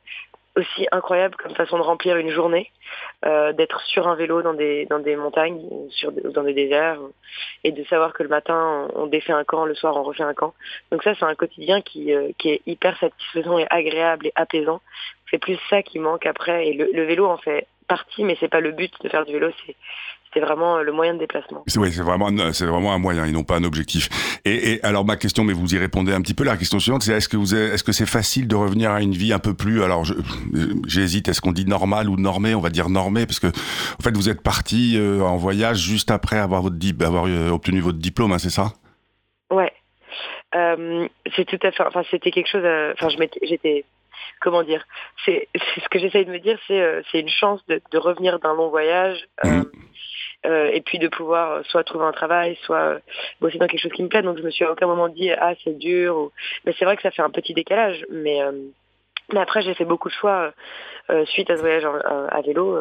aussi 0.60 0.86
incroyable 0.92 1.36
comme 1.36 1.54
façon 1.54 1.76
de 1.78 1.82
remplir 1.82 2.16
une 2.16 2.30
journée, 2.30 2.70
euh, 3.26 3.52
d'être 3.52 3.80
sur 3.82 4.06
un 4.06 4.14
vélo 4.14 4.42
dans 4.42 4.54
des 4.54 4.86
dans 4.86 5.00
des 5.00 5.16
montagnes, 5.16 5.60
sur 5.90 6.12
dans 6.12 6.44
des 6.44 6.54
déserts, 6.54 7.00
et 7.64 7.72
de 7.72 7.82
savoir 7.84 8.12
que 8.12 8.22
le 8.22 8.28
matin 8.28 8.88
on, 8.94 9.02
on 9.02 9.06
défait 9.06 9.32
un 9.32 9.44
camp, 9.44 9.64
le 9.64 9.74
soir 9.74 9.96
on 9.96 10.02
refait 10.02 10.22
un 10.22 10.34
camp. 10.34 10.54
Donc 10.90 11.02
ça 11.02 11.14
c'est 11.14 11.24
un 11.24 11.34
quotidien 11.34 11.80
qui 11.80 12.14
euh, 12.14 12.30
qui 12.38 12.50
est 12.50 12.62
hyper 12.66 12.96
satisfaisant 12.98 13.58
et 13.58 13.66
agréable 13.70 14.28
et 14.28 14.32
apaisant. 14.34 14.80
C'est 15.30 15.38
plus 15.38 15.58
ça 15.70 15.82
qui 15.82 15.98
manque 15.98 16.26
après, 16.26 16.68
et 16.68 16.72
le, 16.74 16.88
le 16.92 17.04
vélo 17.04 17.26
en 17.26 17.38
fait 17.38 17.66
partie, 17.88 18.22
mais 18.22 18.36
c'est 18.38 18.48
pas 18.48 18.60
le 18.60 18.70
but 18.70 18.92
de 19.02 19.08
faire 19.08 19.24
du 19.24 19.32
vélo, 19.32 19.50
c'est 19.66 19.76
c'était 20.32 20.44
vraiment 20.46 20.76
euh, 20.76 20.82
le 20.82 20.92
moyen 20.92 21.14
de 21.14 21.18
déplacement. 21.18 21.64
C'est 21.66 21.78
oui, 21.80 21.92
c'est 21.92 22.02
vraiment, 22.02 22.28
un- 22.28 22.52
c'est 22.52 22.66
vraiment 22.66 22.92
un 22.92 22.98
moyen 22.98 23.24
et 23.24 23.32
non 23.32 23.42
pas 23.42 23.56
un 23.56 23.64
objectif. 23.64 24.08
Et, 24.44 24.72
et 24.74 24.84
alors 24.84 25.04
ma 25.04 25.16
question, 25.16 25.42
mais 25.44 25.52
vous 25.52 25.74
y 25.74 25.78
répondez 25.78 26.12
un 26.12 26.20
petit 26.22 26.34
peu. 26.34 26.44
La 26.44 26.56
question 26.56 26.78
suivante, 26.78 27.02
c'est 27.02 27.12
est-ce 27.12 27.28
que 27.28 27.36
vous, 27.36 27.54
est- 27.54 27.74
est-ce 27.74 27.82
que 27.84 27.92
c'est 27.92 28.06
facile 28.06 28.46
de 28.46 28.54
revenir 28.54 28.90
à 28.92 29.02
une 29.02 29.12
vie 29.12 29.32
un 29.32 29.38
peu 29.40 29.54
plus, 29.54 29.82
alors 29.82 30.04
j'hésite, 30.86 31.28
est-ce 31.28 31.40
qu'on 31.40 31.52
dit 31.52 31.66
normal 31.66 32.08
ou 32.08 32.16
normé 32.16 32.54
On 32.54 32.60
va 32.60 32.70
dire 32.70 32.88
normé 32.88 33.26
parce 33.26 33.40
que 33.40 33.48
en 33.48 34.02
fait 34.02 34.16
vous 34.16 34.28
êtes 34.28 34.42
parti 34.42 34.96
euh, 34.96 35.20
en 35.20 35.36
voyage 35.36 35.78
juste 35.78 36.10
après 36.10 36.38
avoir 36.38 36.62
votre 36.62 36.76
avoir 37.04 37.26
euh, 37.26 37.50
obtenu 37.50 37.80
votre 37.80 37.98
diplôme, 37.98 38.32
hein, 38.32 38.38
c'est 38.38 38.50
ça? 38.50 38.72
Ouais. 39.50 39.72
Euh, 40.54 41.06
c'est 41.36 41.44
tout 41.44 41.58
à 41.62 41.70
fait. 41.72 41.82
Enfin, 41.84 42.02
c'était 42.10 42.30
quelque 42.30 42.48
chose. 42.48 42.64
Enfin, 42.94 43.08
je 43.08 43.18
m'étais, 43.18 43.40
j'étais. 43.46 43.84
Comment 44.40 44.62
dire? 44.62 44.84
C'est, 45.24 45.48
c'est 45.54 45.80
ce 45.82 45.88
que 45.88 45.98
j'essaye 45.98 46.24
de 46.24 46.30
me 46.32 46.38
dire. 46.40 46.58
C'est, 46.66 46.80
euh, 46.80 47.02
c'est 47.10 47.20
une 47.20 47.28
chance 47.28 47.60
de, 47.68 47.80
de 47.92 47.98
revenir 47.98 48.38
d'un 48.40 48.54
long 48.54 48.68
voyage. 48.70 49.18
euh, 49.44 49.48
Mhm. 49.50 49.64
Euh, 50.46 50.70
et 50.72 50.80
puis 50.80 50.98
de 50.98 51.08
pouvoir 51.08 51.52
euh, 51.52 51.62
soit 51.64 51.84
trouver 51.84 52.04
un 52.06 52.12
travail, 52.12 52.56
soit 52.62 52.78
euh, 52.78 52.98
bosser 53.40 53.58
dans 53.58 53.66
quelque 53.66 53.80
chose 53.80 53.92
qui 53.92 54.02
me 54.02 54.08
plaît. 54.08 54.22
Donc 54.22 54.38
je 54.38 54.42
me 54.42 54.50
suis 54.50 54.64
à 54.64 54.72
aucun 54.72 54.86
moment 54.86 55.08
dit 55.08 55.30
ah 55.30 55.52
c'est 55.64 55.76
dur. 55.78 56.16
Ou... 56.16 56.32
Mais 56.64 56.74
c'est 56.78 56.84
vrai 56.84 56.96
que 56.96 57.02
ça 57.02 57.10
fait 57.10 57.22
un 57.22 57.30
petit 57.30 57.54
décalage. 57.54 58.06
Mais, 58.10 58.38
mais 59.32 59.40
après 59.40 59.62
j'ai 59.62 59.74
fait 59.74 59.84
beaucoup 59.84 60.08
de 60.08 60.14
choix 60.14 60.52
suite 61.26 61.50
à 61.50 61.56
ce 61.56 61.60
voyage 61.60 61.84
en- 61.84 62.26
à 62.28 62.40
vélo. 62.42 62.78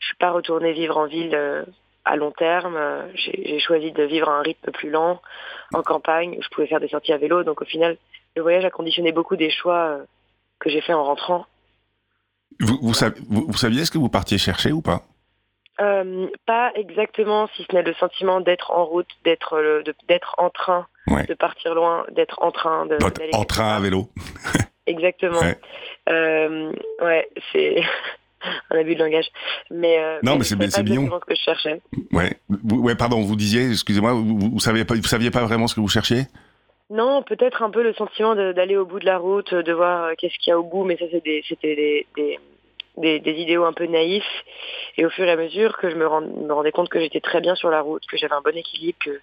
je 0.00 0.06
suis 0.06 0.16
pas 0.16 0.30
retournée 0.32 0.72
vivre 0.72 0.96
en 0.98 1.06
ville 1.06 1.64
à 2.04 2.16
long 2.16 2.32
terme. 2.32 2.78
J'ai 3.14 3.58
choisi 3.60 3.92
de 3.92 4.02
vivre 4.02 4.28
à 4.28 4.38
un 4.38 4.42
rythme 4.42 4.70
plus 4.72 4.90
lent 4.90 5.20
en 5.72 5.82
campagne 5.82 6.38
je 6.42 6.48
pouvais 6.48 6.66
faire 6.66 6.80
des 6.80 6.88
sorties 6.88 7.12
à 7.12 7.18
vélo. 7.18 7.42
Donc 7.44 7.62
au 7.62 7.64
final, 7.64 7.96
le 8.36 8.42
voyage 8.42 8.64
a 8.64 8.70
conditionné 8.70 9.12
beaucoup 9.12 9.36
des 9.36 9.50
choix 9.50 9.98
que 10.58 10.68
j'ai 10.68 10.80
fait 10.80 10.92
en 10.94 11.04
rentrant. 11.04 11.46
Vous, 12.60 12.78
vous, 12.82 12.94
saviez, 12.94 13.22
vous, 13.28 13.46
vous 13.48 13.56
saviez 13.56 13.84
ce 13.84 13.90
que 13.90 13.98
vous 13.98 14.08
partiez 14.08 14.38
chercher 14.38 14.72
ou 14.72 14.82
pas? 14.82 15.02
Euh, 15.80 16.26
pas 16.46 16.70
exactement, 16.74 17.48
si 17.56 17.64
ce 17.68 17.74
n'est 17.74 17.82
le 17.82 17.94
sentiment 17.94 18.40
d'être 18.40 18.70
en 18.72 18.84
route, 18.84 19.08
d'être 19.24 19.56
de- 19.84 19.94
d'être 20.08 20.34
en 20.38 20.50
train, 20.50 20.86
Ouais. 21.08 21.24
de 21.26 21.34
partir 21.34 21.74
loin, 21.74 22.04
d'être 22.12 22.42
en 22.42 22.50
train 22.52 22.86
de. 22.86 22.98
En 23.34 23.44
train 23.44 23.74
à 23.76 23.80
vélo. 23.80 24.08
Exactement. 24.86 25.40
Ouais. 25.40 25.58
Euh, 26.08 26.72
ouais, 27.00 27.28
c'est 27.52 27.76
un 28.70 28.78
abus 28.78 28.94
de 28.96 29.00
langage. 29.02 29.26
Mais 29.70 29.98
euh, 29.98 30.18
Non, 30.22 30.36
mais 30.36 30.44
c'est- 30.44 30.50
savais 30.50 30.64
c'est 30.70 30.70
ce 31.20 31.24
que 31.26 31.34
je 31.34 31.40
cherchais. 31.40 31.80
Ouais. 32.12 32.32
Ouais, 32.70 32.94
pardon, 32.94 33.22
vous 33.22 33.36
disiez, 33.36 33.70
excusez-moi, 33.70 34.12
vous, 34.12 34.38
vous, 34.38 34.50
vous 34.52 34.60
saviez 34.60 34.84
pas, 34.84 34.94
vous 34.94 35.02
saviez 35.04 35.30
pas 35.30 35.44
vraiment 35.44 35.66
ce 35.68 35.74
que 35.74 35.80
vous 35.80 35.88
cherchiez? 35.88 36.22
Non, 36.90 37.22
peut-être 37.22 37.62
un 37.62 37.70
peu 37.70 37.82
le 37.82 37.94
sentiment 37.94 38.34
d'aller 38.34 38.76
au 38.76 38.84
bout 38.84 38.98
de 39.00 39.06
la 39.06 39.16
route, 39.16 39.54
de 39.54 39.72
voir 39.72 40.04
euh, 40.04 40.12
qu'est-ce 40.18 40.36
qu'il 40.38 40.50
y 40.50 40.52
a 40.54 40.58
au 40.58 40.62
bout, 40.64 40.84
mais 40.84 40.98
ça 40.98 41.06
des- 41.24 41.42
c'était 41.48 41.74
des, 41.74 42.06
des, 42.16 42.38
des, 42.96 43.20
des 43.20 43.32
idéaux 43.32 43.64
un 43.64 43.72
peu 43.72 43.86
naïfs. 43.86 44.44
Et 44.96 45.06
au 45.06 45.10
fur 45.10 45.24
et 45.24 45.30
à 45.30 45.36
mesure 45.36 45.76
que 45.78 45.90
je 45.90 45.96
me, 45.96 46.06
rend- 46.06 46.20
me 46.20 46.52
rendais 46.52 46.72
compte 46.72 46.88
que 46.88 47.00
j'étais 47.00 47.20
très 47.20 47.40
bien 47.40 47.54
sur 47.54 47.70
la 47.70 47.80
route, 47.80 48.04
que 48.06 48.16
j'avais 48.16 48.34
un 48.34 48.42
bon 48.42 48.56
équilibre, 48.56 48.98
que 49.00 49.20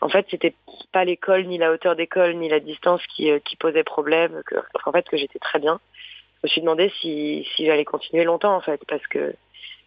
en 0.00 0.08
fait 0.08 0.26
c'était 0.30 0.54
pas 0.92 1.04
l'école, 1.04 1.44
ni 1.44 1.58
la 1.58 1.70
hauteur 1.70 1.94
d'école, 1.96 2.34
ni 2.34 2.48
la 2.48 2.60
distance 2.60 3.00
qui, 3.14 3.30
euh, 3.30 3.38
qui 3.38 3.56
posait 3.56 3.84
problème, 3.84 4.42
que, 4.46 4.56
en 4.84 4.92
fait 4.92 5.08
que 5.08 5.16
j'étais 5.16 5.38
très 5.38 5.58
bien. 5.58 5.80
Je 6.42 6.48
me 6.48 6.50
suis 6.50 6.60
demandé 6.60 6.92
si, 7.00 7.48
si 7.54 7.64
j'allais 7.64 7.84
continuer 7.84 8.24
longtemps 8.24 8.54
en 8.54 8.60
fait, 8.60 8.80
parce 8.86 9.06
que 9.06 9.34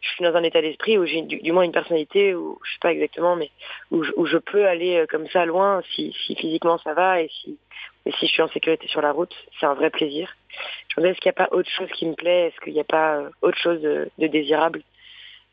je 0.02 0.10
suis 0.10 0.24
dans 0.24 0.36
un 0.36 0.44
état 0.44 0.62
d'esprit 0.62 0.98
où 0.98 1.06
j'ai 1.06 1.22
du, 1.22 1.52
moins 1.52 1.64
une 1.64 1.72
personnalité, 1.72 2.36
où 2.36 2.60
je 2.64 2.72
sais 2.72 2.80
pas 2.82 2.92
exactement, 2.92 3.36
mais 3.36 3.50
où 3.92 4.04
je, 4.04 4.38
peux 4.38 4.68
aller 4.68 4.98
euh, 4.98 5.06
comme 5.08 5.28
ça 5.30 5.46
loin 5.46 5.82
si, 5.96 6.16
si 6.26 6.36
physiquement 6.36 6.78
ça 6.78 6.94
va 6.94 7.22
et 7.22 7.30
si, 7.42 7.58
je 8.06 8.26
suis 8.26 8.42
en 8.42 8.48
sécurité 8.50 8.88
sur 8.88 9.02
la 9.02 9.12
route, 9.12 9.34
c'est 9.60 9.66
un 9.66 9.74
vrai 9.74 9.90
plaisir. 9.90 10.36
Je 10.50 10.56
me 10.58 11.02
demandais 11.02 11.12
est-ce 11.12 11.20
qu'il 11.20 11.30
n'y 11.30 11.36
a 11.36 11.46
pas 11.46 11.56
autre 11.56 11.70
chose 11.70 11.90
qui 11.94 12.06
me 12.06 12.14
plaît, 12.14 12.48
est-ce 12.48 12.64
qu'il 12.64 12.74
n'y 12.74 12.80
a 12.80 12.86
pas 12.86 13.18
euh, 13.18 13.30
autre 13.42 13.58
chose 13.58 13.82
de, 13.82 14.10
désirable? 14.18 14.82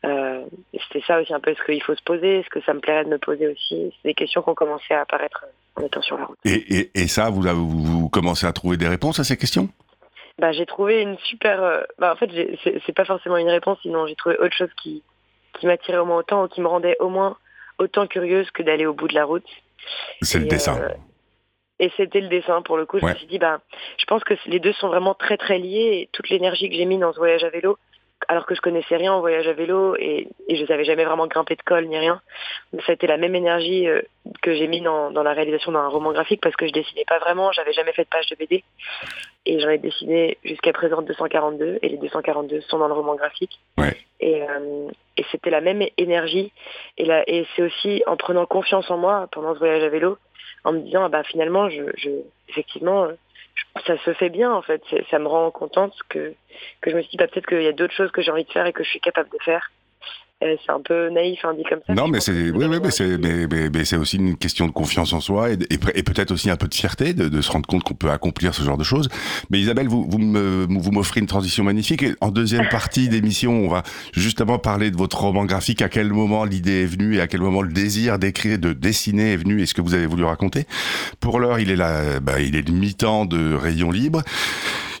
Euh, 0.05 0.45
C'était 0.73 1.05
ça 1.05 1.19
aussi 1.19 1.33
un 1.33 1.39
peu 1.39 1.55
ce 1.55 1.63
qu'il 1.65 1.81
faut 1.81 1.95
se 1.95 2.03
poser, 2.03 2.39
est-ce 2.39 2.49
que 2.49 2.61
ça 2.61 2.73
me 2.73 2.79
plairait 2.79 3.05
de 3.05 3.09
me 3.09 3.17
poser 3.17 3.47
aussi? 3.47 3.91
C'est 4.01 4.09
des 4.09 4.13
questions 4.13 4.41
qui 4.41 4.49
ont 4.49 4.55
commencé 4.55 4.93
à 4.93 5.01
apparaître 5.01 5.45
en 5.75 5.81
étant 5.83 6.01
sur 6.01 6.17
la 6.17 6.25
route. 6.25 6.37
et, 6.45 7.07
ça, 7.07 7.29
vous 7.29 8.09
commencez 8.09 8.45
à 8.45 8.53
trouver 8.53 8.77
des 8.77 8.87
réponses 8.87 9.19
à 9.19 9.23
ces 9.23 9.37
questions? 9.37 9.69
Bah, 10.39 10.51
j'ai 10.51 10.65
trouvé 10.65 11.01
une 11.01 11.17
super. 11.19 11.63
euh, 11.63 11.81
Bah, 11.97 12.13
en 12.13 12.15
fait, 12.15 12.29
c'est 12.85 12.93
pas 12.95 13.05
forcément 13.05 13.37
une 13.37 13.49
réponse, 13.49 13.77
sinon 13.81 14.05
j'ai 14.07 14.15
trouvé 14.15 14.37
autre 14.37 14.55
chose 14.55 14.71
qui, 14.81 15.01
qui 15.53 15.65
m'attirait 15.65 15.97
au 15.97 16.05
moins 16.05 16.17
autant 16.17 16.43
ou 16.43 16.47
qui 16.47 16.61
me 16.61 16.67
rendait 16.67 16.97
au 16.99 17.09
moins 17.09 17.37
autant 17.77 18.07
curieuse 18.07 18.49
que 18.51 18.63
d'aller 18.63 18.85
au 18.85 18.93
bout 18.93 19.07
de 19.07 19.15
la 19.15 19.25
route. 19.25 19.47
C'est 20.21 20.39
le 20.39 20.45
dessin. 20.45 20.77
euh, 20.81 20.89
et 21.79 21.91
c'était 21.97 22.21
le 22.21 22.29
dessin 22.29 22.61
pour 22.61 22.77
le 22.77 22.85
coup. 22.85 22.99
Je 22.99 23.05
me 23.05 23.15
suis 23.15 23.27
dit, 23.27 23.37
bah, 23.39 23.59
je 23.97 24.05
pense 24.05 24.23
que 24.23 24.33
les 24.45 24.59
deux 24.59 24.71
sont 24.73 24.87
vraiment 24.87 25.13
très 25.13 25.37
très 25.37 25.57
liés. 25.59 25.99
Et 26.01 26.09
toute 26.13 26.29
l'énergie 26.29 26.69
que 26.69 26.75
j'ai 26.75 26.85
mis 26.85 26.97
dans 26.97 27.11
ce 27.13 27.17
voyage 27.17 27.43
à 27.43 27.49
vélo, 27.49 27.77
alors 28.27 28.45
que 28.45 28.55
je 28.55 28.61
connaissais 28.61 28.95
rien 28.95 29.13
en 29.13 29.19
voyage 29.19 29.47
à 29.47 29.53
vélo 29.53 29.95
et, 29.97 30.27
et 30.47 30.55
je 30.55 30.65
n'avais 30.65 30.83
jamais 30.83 31.05
vraiment 31.05 31.27
grimpé 31.27 31.55
de 31.55 31.61
col 31.61 31.85
ni 31.85 31.97
rien, 31.97 32.21
ça 32.85 32.91
a 32.91 32.93
été 32.93 33.07
la 33.07 33.17
même 33.17 33.35
énergie 33.35 33.87
euh, 33.87 34.01
que 34.41 34.53
j'ai 34.53 34.67
mis 34.67 34.81
dans, 34.81 35.11
dans 35.11 35.23
la 35.23 35.33
réalisation 35.33 35.71
d'un 35.71 35.87
roman 35.87 36.11
graphique 36.11 36.41
parce 36.41 36.55
que 36.55 36.67
je 36.67 36.73
dessinais 36.73 37.05
pas 37.05 37.19
vraiment, 37.19 37.51
j'avais 37.51 37.73
jamais 37.73 37.93
fait 37.93 38.03
de 38.03 38.09
page 38.09 38.27
de 38.27 38.35
BD. 38.35 38.63
Et 39.45 39.59
j'en 39.59 39.69
ai 39.69 39.77
dessiné 39.77 40.37
jusqu'à 40.43 40.73
présent 40.73 41.01
242 41.01 41.79
et 41.81 41.89
les 41.89 41.97
242 41.97 42.61
sont 42.61 42.79
dans 42.79 42.87
le 42.87 42.93
roman 42.93 43.15
graphique. 43.15 43.59
Ouais. 43.77 43.95
Et, 44.19 44.41
euh, 44.41 44.89
et 45.17 45.25
c'était 45.31 45.51
la 45.51 45.61
même 45.61 45.83
énergie. 45.97 46.51
Et, 46.97 47.07
et 47.27 47.45
c'est 47.55 47.61
aussi 47.61 48.03
en 48.07 48.17
prenant 48.17 48.45
confiance 48.45 48.89
en 48.89 48.97
moi 48.97 49.27
pendant 49.31 49.53
ce 49.53 49.59
voyage 49.59 49.83
à 49.83 49.89
vélo, 49.89 50.17
en 50.63 50.73
me 50.73 50.79
disant, 50.79 51.05
ah 51.05 51.09
bah 51.09 51.23
finalement, 51.23 51.69
je, 51.69 51.83
je, 51.95 52.09
effectivement, 52.49 53.03
euh, 53.03 53.13
ça 53.85 53.97
se 53.97 54.13
fait 54.13 54.29
bien 54.29 54.51
en 54.51 54.61
fait. 54.61 54.81
Ça 55.09 55.19
me 55.19 55.27
rend 55.27 55.51
contente 55.51 55.93
que, 56.09 56.33
que 56.81 56.91
je 56.91 56.95
me 56.95 57.01
suis 57.01 57.11
dit, 57.11 57.17
bah, 57.17 57.27
peut-être 57.27 57.47
qu'il 57.47 57.61
y 57.61 57.67
a 57.67 57.73
d'autres 57.73 57.93
choses 57.93 58.11
que 58.11 58.21
j'ai 58.21 58.31
envie 58.31 58.45
de 58.45 58.51
faire 58.51 58.65
et 58.65 58.73
que 58.73 58.83
je 58.83 58.89
suis 58.89 58.99
capable 58.99 59.29
de 59.29 59.43
faire. 59.43 59.71
C'est 60.65 60.71
un 60.71 60.81
peu 60.83 61.09
naïf, 61.09 61.39
hein, 61.43 61.53
dit 61.57 61.63
comme 61.67 61.79
ça. 61.87 61.93
Non, 61.93 62.07
mais 62.07 62.19
c'est, 62.19 62.51
oui, 62.51 62.65
oui, 62.69 62.77
mais 62.81 62.91
c'est, 62.91 63.17
mais, 63.17 63.47
mais- 63.47 63.95
aussi 63.95 64.17
une 64.17 64.35
question 64.35 64.67
de 64.67 64.71
confiance 64.71 65.13
en 65.13 65.19
soi 65.21 65.51
et, 65.51 65.57
et, 65.69 65.79
et 65.95 66.03
peut-être 66.03 66.31
aussi 66.31 66.49
un 66.49 66.57
peu 66.57 66.67
de 66.67 66.73
fierté 66.73 67.13
de, 67.13 67.29
de 67.29 67.41
se 67.41 67.51
rendre 67.51 67.67
compte 67.67 67.83
qu'on 67.83 67.93
peut 67.93 68.11
accomplir 68.11 68.53
ce 68.53 68.61
genre 68.63 68.77
de 68.77 68.83
choses. 68.83 69.09
Mais 69.49 69.59
Isabelle, 69.59 69.87
vous, 69.87 70.07
vous 70.09 70.91
m'offrez 70.91 71.19
une 71.19 71.27
transition 71.27 71.63
magnifique. 71.63 72.03
Et 72.03 72.13
en 72.21 72.29
deuxième 72.29 72.67
partie 72.69 73.09
d'émission, 73.09 73.53
on 73.53 73.69
va 73.69 73.83
justement 74.13 74.59
parler 74.59 74.91
de 74.91 74.97
votre 74.97 75.19
roman 75.21 75.45
graphique. 75.45 75.81
À 75.81 75.89
quel 75.89 76.11
moment 76.11 76.45
l'idée 76.45 76.83
est 76.83 76.87
venue 76.87 77.15
et 77.15 77.21
à 77.21 77.27
quel 77.27 77.41
moment 77.41 77.61
le 77.61 77.71
désir 77.71 78.19
d'écrire, 78.19 78.59
de 78.59 78.73
dessiner 78.73 79.33
est 79.33 79.37
venu 79.37 79.61
et 79.61 79.65
ce 79.65 79.73
que 79.73 79.81
vous 79.81 79.93
avez 79.93 80.05
voulu 80.07 80.23
raconter? 80.23 80.65
Pour 81.19 81.39
l'heure, 81.39 81.59
il 81.59 81.71
est 81.71 81.75
là, 81.75 82.19
bah, 82.19 82.39
il 82.39 82.55
est 82.55 82.67
le 82.67 82.73
mi-temps 82.73 83.25
de 83.25 83.53
Rayon 83.53 83.91
Libre. 83.91 84.21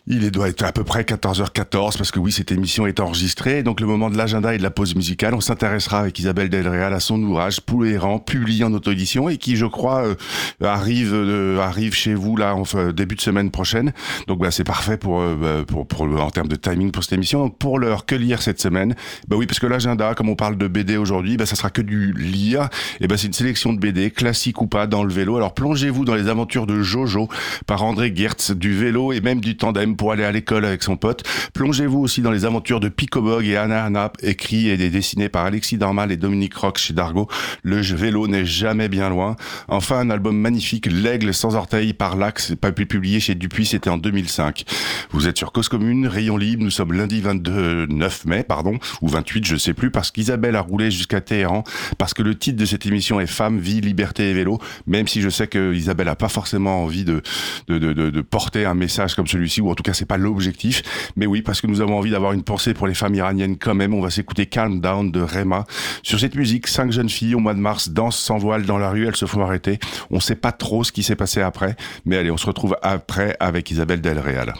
Il 0.07 0.29
doit 0.29 0.49
être 0.49 0.63
à 0.63 0.71
peu 0.71 0.83
près 0.83 1.01
14h14 1.01 1.97
parce 1.97 2.11
que 2.11 2.19
oui, 2.19 2.31
cette 2.31 2.51
émission 2.51 2.85
est 2.85 2.99
enregistrée. 2.99 3.63
Donc 3.63 3.79
le 3.79 3.87
moment 3.87 4.11
de 4.11 4.17
l'agenda 4.17 4.53
et 4.53 4.59
de 4.59 4.63
la 4.63 4.69
pause 4.69 4.93
musicale, 4.93 5.33
on 5.33 5.41
s'intéressera 5.41 6.01
avec 6.01 6.19
Isabelle 6.19 6.49
Del 6.49 6.67
Real 6.67 6.93
à 6.93 6.99
son 6.99 7.19
ouvrage 7.23 7.61
Poulet 7.61 7.93
errant, 7.93 8.19
publié 8.19 8.63
en 8.63 8.71
auto-édition 8.73 9.29
et 9.29 9.37
qui, 9.37 9.55
je 9.55 9.65
crois, 9.65 10.05
euh, 10.05 10.15
arrive 10.63 11.11
euh, 11.11 11.59
arrive 11.59 11.95
chez 11.95 12.13
vous 12.13 12.37
là 12.37 12.53
enfin, 12.53 12.91
début 12.91 13.15
de 13.15 13.21
semaine 13.21 13.49
prochaine. 13.49 13.93
Donc 14.27 14.41
bah, 14.41 14.51
c'est 14.51 14.63
parfait 14.63 14.97
pour, 14.97 15.21
euh, 15.21 15.35
bah, 15.41 15.65
pour 15.67 15.87
pour 15.87 16.01
en 16.01 16.29
termes 16.29 16.49
de 16.49 16.55
timing 16.55 16.91
pour 16.91 17.03
cette 17.03 17.13
émission. 17.13 17.39
Donc 17.39 17.57
pour 17.57 17.79
l'heure, 17.79 18.05
que 18.05 18.13
lire 18.13 18.43
cette 18.43 18.61
semaine? 18.61 18.93
Bah 19.27 19.37
oui, 19.37 19.47
parce 19.47 19.57
que 19.57 19.65
l'agenda, 19.65 20.13
comme 20.13 20.29
on 20.29 20.35
parle 20.35 20.55
de 20.55 20.67
BD 20.67 20.97
aujourd'hui, 20.97 21.35
bah 21.35 21.47
ça 21.47 21.55
sera 21.55 21.71
que 21.71 21.81
du 21.81 22.13
lire. 22.13 22.69
Et 23.01 23.07
ben 23.07 23.17
c'est 23.17 23.25
une 23.25 23.33
sélection 23.33 23.73
de 23.73 23.79
BD 23.79 24.11
classique 24.11 24.61
ou 24.61 24.67
pas 24.67 24.85
dans 24.85 25.03
le 25.03 25.11
vélo. 25.11 25.35
Alors 25.35 25.55
plongez-vous 25.55 26.05
dans 26.05 26.13
les 26.13 26.27
aventures 26.27 26.67
de 26.67 26.83
Jojo 26.83 27.27
par 27.65 27.83
André 27.83 28.13
Gertz, 28.15 28.51
du 28.51 28.75
vélo 28.75 29.11
et 29.11 29.19
même 29.19 29.41
du 29.41 29.57
tandem 29.57 29.94
pour 29.95 30.11
aller 30.11 30.23
à 30.23 30.31
l'école 30.31 30.65
avec 30.65 30.83
son 30.83 30.97
pote. 30.97 31.23
Plongez-vous 31.53 31.99
aussi 31.99 32.21
dans 32.21 32.31
les 32.31 32.45
aventures 32.45 32.79
de 32.79 32.89
Picobog 32.89 33.45
et 33.45 33.57
Anna 33.57 33.85
Anna, 33.85 34.11
écrits 34.21 34.69
et 34.69 34.77
dessinés 34.77 35.29
par 35.29 35.45
Alexis 35.45 35.77
Dormal 35.77 36.11
et 36.11 36.17
Dominique 36.17 36.55
Roch 36.55 36.77
chez 36.77 36.93
Dargo. 36.93 37.27
Le 37.63 37.81
vélo 37.81 38.27
n'est 38.27 38.45
jamais 38.45 38.89
bien 38.89 39.09
loin. 39.09 39.35
Enfin, 39.67 39.99
un 39.99 40.09
album 40.09 40.37
magnifique, 40.37 40.87
L'Aigle 40.87 41.33
sans 41.33 41.55
orteil 41.55 41.93
par 41.93 42.15
l'Axe, 42.15 42.53
pas 42.59 42.71
pu 42.71 42.85
publié 42.85 43.19
chez 43.19 43.35
Dupuis, 43.35 43.65
c'était 43.65 43.89
en 43.89 43.97
2005. 43.97 44.63
Vous 45.11 45.27
êtes 45.27 45.37
sur 45.37 45.51
Cause 45.51 45.69
Commune, 45.69 46.07
Rayon 46.07 46.37
Libre, 46.37 46.63
nous 46.63 46.69
sommes 46.69 46.93
lundi 46.93 47.21
22, 47.21 47.87
9 47.87 48.25
mai, 48.25 48.43
pardon, 48.43 48.77
ou 49.01 49.07
28, 49.07 49.45
je 49.45 49.55
sais 49.55 49.73
plus, 49.73 49.91
parce 49.91 50.11
qu'Isabelle 50.11 50.55
a 50.55 50.61
roulé 50.61 50.91
jusqu'à 50.91 51.21
Téhéran, 51.21 51.63
parce 51.97 52.13
que 52.13 52.21
le 52.21 52.35
titre 52.37 52.57
de 52.57 52.65
cette 52.65 52.85
émission 52.85 53.19
est 53.19 53.25
Femme, 53.25 53.59
vie, 53.59 53.81
liberté 53.81 54.29
et 54.29 54.33
vélo, 54.33 54.59
même 54.87 55.07
si 55.07 55.21
je 55.21 55.29
sais 55.29 55.47
que 55.47 55.73
Isabelle 55.73 56.07
a 56.09 56.15
pas 56.15 56.29
forcément 56.29 56.83
envie 56.83 57.03
de, 57.03 57.21
de, 57.67 57.77
de, 57.77 57.93
de, 57.93 58.09
de 58.09 58.21
porter 58.21 58.65
un 58.65 58.75
message 58.75 59.15
comme 59.15 59.27
celui-ci, 59.27 59.61
ou 59.61 59.69
en 59.69 59.75
tout 59.75 59.83
cas 59.85 59.93
c'est 59.93 60.05
pas 60.05 60.17
l'objectif, 60.17 60.81
mais 61.15 61.25
oui, 61.25 61.41
parce 61.41 61.61
que 61.61 61.67
nous 61.67 61.81
avons 61.81 61.97
envie 61.97 62.11
d'avoir 62.11 62.33
une 62.33 62.43
pensée 62.43 62.73
pour 62.73 62.87
les 62.87 62.93
femmes 62.93 63.15
iraniennes 63.15 63.57
quand 63.57 63.75
même, 63.75 63.93
on 63.93 64.01
va 64.01 64.09
s'écouter 64.09 64.45
Calm 64.47 64.81
Down 64.81 65.11
de 65.11 65.21
Rema. 65.21 65.65
Sur 66.03 66.19
cette 66.19 66.35
musique, 66.35 66.67
cinq 66.67 66.91
jeunes 66.91 67.09
filles 67.09 67.35
au 67.35 67.39
mois 67.39 67.53
de 67.53 67.59
mars 67.59 67.89
dansent 67.89 68.19
sans 68.19 68.37
voile 68.37 68.65
dans 68.65 68.77
la 68.77 68.89
rue, 68.89 69.07
elles 69.07 69.15
se 69.15 69.25
font 69.25 69.41
arrêter. 69.41 69.79
On 70.09 70.19
sait 70.19 70.35
pas 70.35 70.51
trop 70.51 70.83
ce 70.83 70.91
qui 70.91 71.03
s'est 71.03 71.15
passé 71.15 71.41
après, 71.41 71.75
mais 72.05 72.17
allez, 72.17 72.31
on 72.31 72.37
se 72.37 72.47
retrouve 72.47 72.75
après 72.81 73.35
avec 73.39 73.69
Isabelle 73.71 74.01
Del 74.01 74.19
Real. 74.19 74.53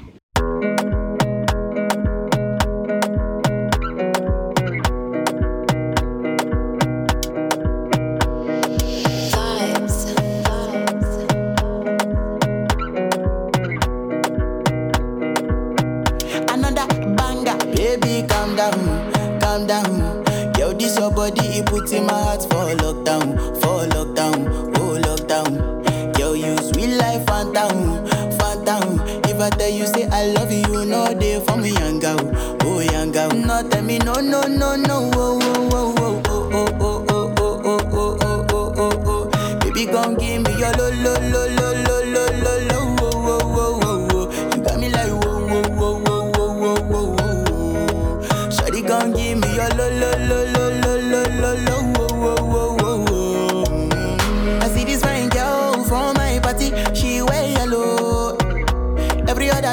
Calm 19.45 19.67
down. 19.67 20.23
Yo, 20.57 20.73
this 20.73 20.97
your 20.97 21.11
body, 21.11 21.45
it 21.59 21.65
puts 21.67 21.91
in 21.91 22.05
my 22.07 22.13
heart 22.13 22.41
for 22.43 22.65
lockdown, 22.81 23.37
for 23.61 23.85
lockdown, 23.93 24.37
oh 24.79 24.97
lockdown. 25.05 26.17
Yo, 26.17 26.33
you 26.33 26.57
sweet 26.57 26.95
life, 26.97 27.23
phantom, 27.27 28.05
phantom. 28.39 28.99
If 29.29 29.39
I 29.39 29.49
tell 29.51 29.69
you 29.69 29.85
say 29.85 30.07
I 30.07 30.27
love 30.37 30.51
you, 30.51 30.63
you 30.73 30.85
know 30.85 31.13
they 31.13 31.39
for 31.45 31.57
me, 31.57 31.69
young 31.73 31.99
girl, 31.99 32.17
oh 32.63 32.79
young 32.79 33.11
girl. 33.11 33.29
No, 33.31 33.61
tell 33.69 33.83
me 33.83 33.99
no, 33.99 34.13
no, 34.15 34.41
no, 34.47 34.75
no, 34.75 35.11
oh, 35.13 35.39
oh, 35.71 35.95
oh, 35.97 36.23
oh, 36.27 36.49
oh, 36.51 37.05
oh, 37.07 37.07
oh, 37.07 37.33
oh, 37.37 37.61
oh, 37.65 37.87
oh, 37.93 38.17
oh, 38.21 38.45
oh, 38.51 38.73
oh, 38.77 39.03
oh. 39.05 39.59
Baby, 39.59 39.85
gon' 39.85 40.15
give 40.15 40.41
me 40.41 40.51
your 40.57 40.71
lo, 40.73 40.89
lo, 41.03 41.13
lo, 41.29 41.47
lo, 41.57 41.64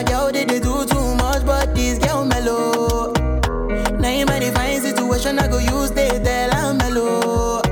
girl, 0.02 0.32
they, 0.32 0.44
they 0.44 0.60
do 0.60 0.84
too 0.86 1.14
much, 1.16 1.44
but 1.44 1.74
this 1.74 1.98
girl 1.98 2.24
mellow. 2.24 3.12
Now 3.98 4.08
in 4.08 4.26
my 4.26 4.38
divine 4.38 4.80
situation, 4.80 5.38
I 5.38 5.48
go 5.48 5.58
use 5.58 5.90
they 5.90 6.08
tell 6.22 6.52
I'm 6.52 6.76
mellow. 6.78 7.62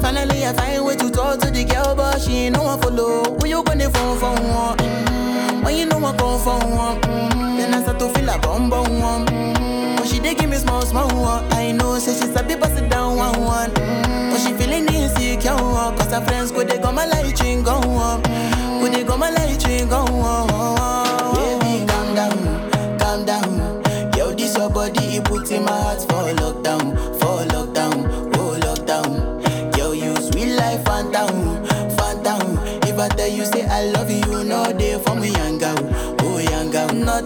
Finally, 0.00 0.46
I 0.46 0.52
find 0.52 0.84
way 0.84 0.96
to 0.96 1.10
talk 1.10 1.40
to 1.40 1.50
the 1.50 1.64
girl, 1.64 1.94
but 1.94 2.20
she 2.20 2.32
ain't 2.46 2.56
no 2.56 2.62
one 2.64 2.80
follow. 2.80 3.36
Who 3.38 3.46
you 3.46 3.62
gonna 3.62 3.90
phone 3.90 4.18
for 4.18 4.34
one? 4.34 4.76
Mm-hmm. 4.78 5.62
When 5.62 5.76
you 5.76 5.86
know 5.86 5.98
I 6.04 6.16
come 6.16 6.38
for 6.40 6.58
one? 6.58 7.00
Mm-hmm. 7.00 7.56
Then 7.56 7.74
I 7.74 7.82
start 7.82 7.98
to 8.00 8.08
feel 8.10 8.28
a 8.28 8.38
bum 8.38 8.70
bum 8.70 9.00
one. 9.00 9.26
Mm-hmm. 9.26 9.96
But 9.96 10.06
she 10.06 10.18
they 10.18 10.34
give 10.34 10.50
me 10.50 10.56
small 10.56 10.82
small 10.82 11.08
one. 11.08 11.52
I 11.52 11.72
know, 11.72 11.98
say 11.98 12.12
she's 12.12 12.36
a 12.36 12.42
bit 12.42 12.60
pass 12.60 12.80
down 12.90 13.16
one 13.16 13.40
one. 13.40 13.70
Mm-hmm. 13.70 14.30
But 14.30 14.38
she 14.38 14.52
feeling 14.54 14.86
insecure, 14.92 15.56
cause 15.56 16.12
her 16.12 16.20
friends 16.20 16.50
go 16.50 16.64
they 16.64 16.78
come 16.78 16.94
my 16.96 17.06
light 17.06 17.34
ching 17.36 17.62
gone. 17.62 18.25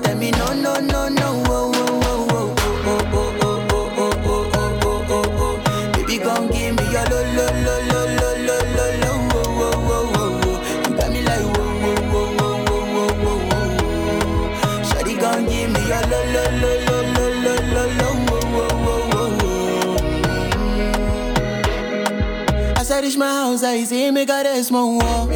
Tell 0.02 0.16
me 0.16 0.30
no, 0.32 0.52
no, 0.54 0.74
no, 0.80 1.08
no, 1.08 1.42
oh, 1.46 1.72
oh, 1.74 2.02
oh, 2.02 2.26
oh, 2.26 2.56
oh, 2.86 3.32
oh, 3.40 3.58
oh, 3.70 3.88
oh, 3.98 3.98
oh, 3.98 4.12
oh, 4.24 4.50
oh, 4.54 4.80
oh, 4.82 5.04
oh, 5.10 5.38
oh. 5.40 5.92
Baby, 5.92 6.16
come 6.18 6.46
give 6.48 6.74
me 6.76 6.84
your 6.92 7.04
lo, 7.10 7.20
lo, 7.36 7.46
lo, 7.64 7.74
lo, 7.90 8.00
lo, 8.20 8.30
lo, 8.46 8.56
lo, 8.76 8.86
lo, 9.02 9.12
oh, 9.32 9.44
oh, 9.60 9.74
oh, 9.76 10.14
oh, 10.14 10.20
oh. 10.20 10.56
You 10.88 10.96
got 10.96 11.08
me 11.10 11.20
like 11.22 11.46
whoa, 11.56 11.68
whoa, 11.82 11.94
whoa, 12.10 12.26
whoa, 12.38 12.56
whoa, 12.68 12.84
whoa, 12.94 13.12
whoa, 13.24 13.38
whoa. 13.48 14.84
Shawty, 14.88 15.14
come 15.20 15.44
give 15.46 15.70
me 15.70 15.80
your 15.88 16.04
lo, 16.10 16.18
lo, 16.34 16.44
lo, 16.60 16.72
lo, 16.86 16.96
lo, 17.14 17.26
lo, 17.44 17.54
lo, 17.74 17.84
lo, 17.98 18.08
oh, 18.10 18.50
oh, 18.52 18.74
oh, 18.86 19.18
oh, 19.20 19.42
oh. 19.42 19.60
As 22.76 22.88
I 22.90 22.92
reach 23.00 23.16
my 23.16 23.26
house, 23.32 23.62
I 23.62 23.84
see 23.84 24.10
me 24.10 24.24
got 24.24 24.46
a 24.46 24.62
small 24.64 24.98
wall. 24.98 25.28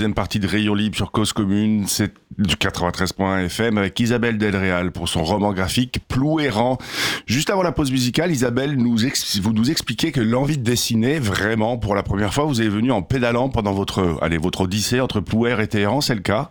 Deuxième 0.00 0.14
partie 0.14 0.38
de 0.38 0.46
Rayon 0.46 0.74
Libre 0.74 0.96
sur 0.96 1.12
Cause 1.12 1.34
Commune, 1.34 1.86
c'est 1.86 2.14
du 2.38 2.54
93.1 2.54 3.44
FM 3.44 3.76
avec 3.76 4.00
Isabelle 4.00 4.38
Delréal 4.38 4.92
pour 4.92 5.10
son 5.10 5.22
roman 5.22 5.52
graphique 5.52 5.98
Plou 6.08 6.40
errant. 6.40 6.78
Juste 7.26 7.50
avant 7.50 7.62
la 7.62 7.72
pause 7.72 7.92
musicale, 7.92 8.30
Isabelle, 8.30 8.78
vous 8.78 9.52
nous 9.52 9.70
expliquez 9.70 10.10
que 10.10 10.22
l'envie 10.22 10.56
de 10.56 10.62
dessiner, 10.62 11.18
vraiment, 11.18 11.76
pour 11.76 11.94
la 11.94 12.02
première 12.02 12.32
fois, 12.32 12.44
vous 12.44 12.62
est 12.62 12.68
venu 12.68 12.92
en 12.92 13.02
pédalant 13.02 13.50
pendant 13.50 13.74
votre, 13.74 14.16
allez, 14.22 14.38
votre 14.38 14.62
odyssée 14.62 15.02
entre 15.02 15.20
Plouer 15.20 15.54
et 15.60 15.66
Téhéran, 15.66 16.00
c'est 16.00 16.14
le 16.14 16.22
cas? 16.22 16.50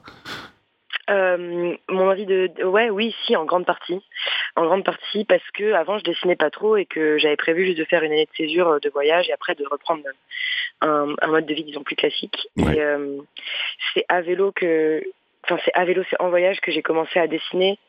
Euh, 1.09 1.75
mon 1.89 2.09
envie 2.09 2.25
de, 2.25 2.47
de- 2.57 2.63
ouais, 2.63 2.89
oui, 2.89 3.15
si, 3.25 3.35
en 3.35 3.45
grande 3.45 3.65
partie, 3.65 4.01
en 4.55 4.65
grande 4.65 4.83
partie 4.83 5.25
parce 5.25 5.43
que 5.53 5.73
avant 5.73 5.97
je 5.97 6.03
dessinais 6.03 6.35
pas 6.35 6.49
trop 6.51 6.77
et 6.77 6.85
que 6.85 7.17
j'avais 7.17 7.35
prévu 7.37 7.65
juste 7.65 7.77
de 7.79 7.85
faire 7.85 8.03
une 8.03 8.11
année 8.11 8.25
de 8.25 8.35
césure 8.37 8.67
euh, 8.67 8.79
de 8.79 8.89
voyage 8.89 9.27
et 9.29 9.33
après 9.33 9.55
de 9.55 9.65
reprendre 9.69 10.03
un, 10.81 11.15
un 11.21 11.27
mode 11.27 11.45
de 11.45 11.53
vie 11.53 11.63
disons 11.63 11.83
plus 11.83 11.95
classique. 11.95 12.47
Ouais. 12.57 12.75
Et 12.75 12.81
euh, 12.81 13.17
c'est 13.93 14.05
à 14.07 14.21
vélo 14.21 14.51
que, 14.51 15.03
enfin 15.45 15.57
c'est 15.65 15.73
à 15.73 15.83
vélo, 15.85 16.03
c'est 16.09 16.21
en 16.21 16.29
voyage 16.29 16.59
que 16.61 16.71
j'ai 16.71 16.81
commencé 16.83 17.19
à 17.19 17.27
dessiner. 17.27 17.79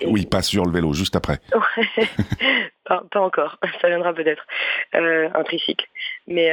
Et- 0.00 0.06
Oui, 0.06 0.26
pas 0.26 0.42
sur 0.42 0.64
le 0.64 0.72
vélo, 0.72 0.92
juste 0.92 1.16
après. 1.16 1.38
Pas, 2.84 3.04
pas 3.10 3.20
encore, 3.20 3.56
ça 3.80 3.88
viendra 3.88 4.12
peut-être, 4.12 4.44
euh, 4.96 5.28
un 5.32 5.44
tricycle. 5.44 5.86
Mais, 6.26 6.50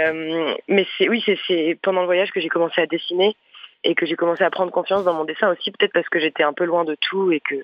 mais 0.67 0.85
c'est 0.97 1.09
oui, 1.09 1.23
c'est 1.47 1.77
pendant 1.81 2.01
le 2.01 2.05
voyage 2.05 2.29
que 2.31 2.39
j'ai 2.39 2.47
commencé 2.49 2.79
à 2.79 2.85
dessiner 2.85 3.35
et 3.83 3.95
que 3.95 4.05
j'ai 4.05 4.15
commencé 4.15 4.43
à 4.43 4.49
prendre 4.49 4.71
confiance 4.71 5.03
dans 5.03 5.13
mon 5.13 5.23
dessin 5.23 5.51
aussi, 5.51 5.71
peut-être 5.71 5.93
parce 5.93 6.09
que 6.09 6.19
j'étais 6.19 6.43
un 6.43 6.53
peu 6.53 6.65
loin 6.65 6.83
de 6.83 6.95
tout 6.95 7.31
et 7.31 7.39
que 7.39 7.55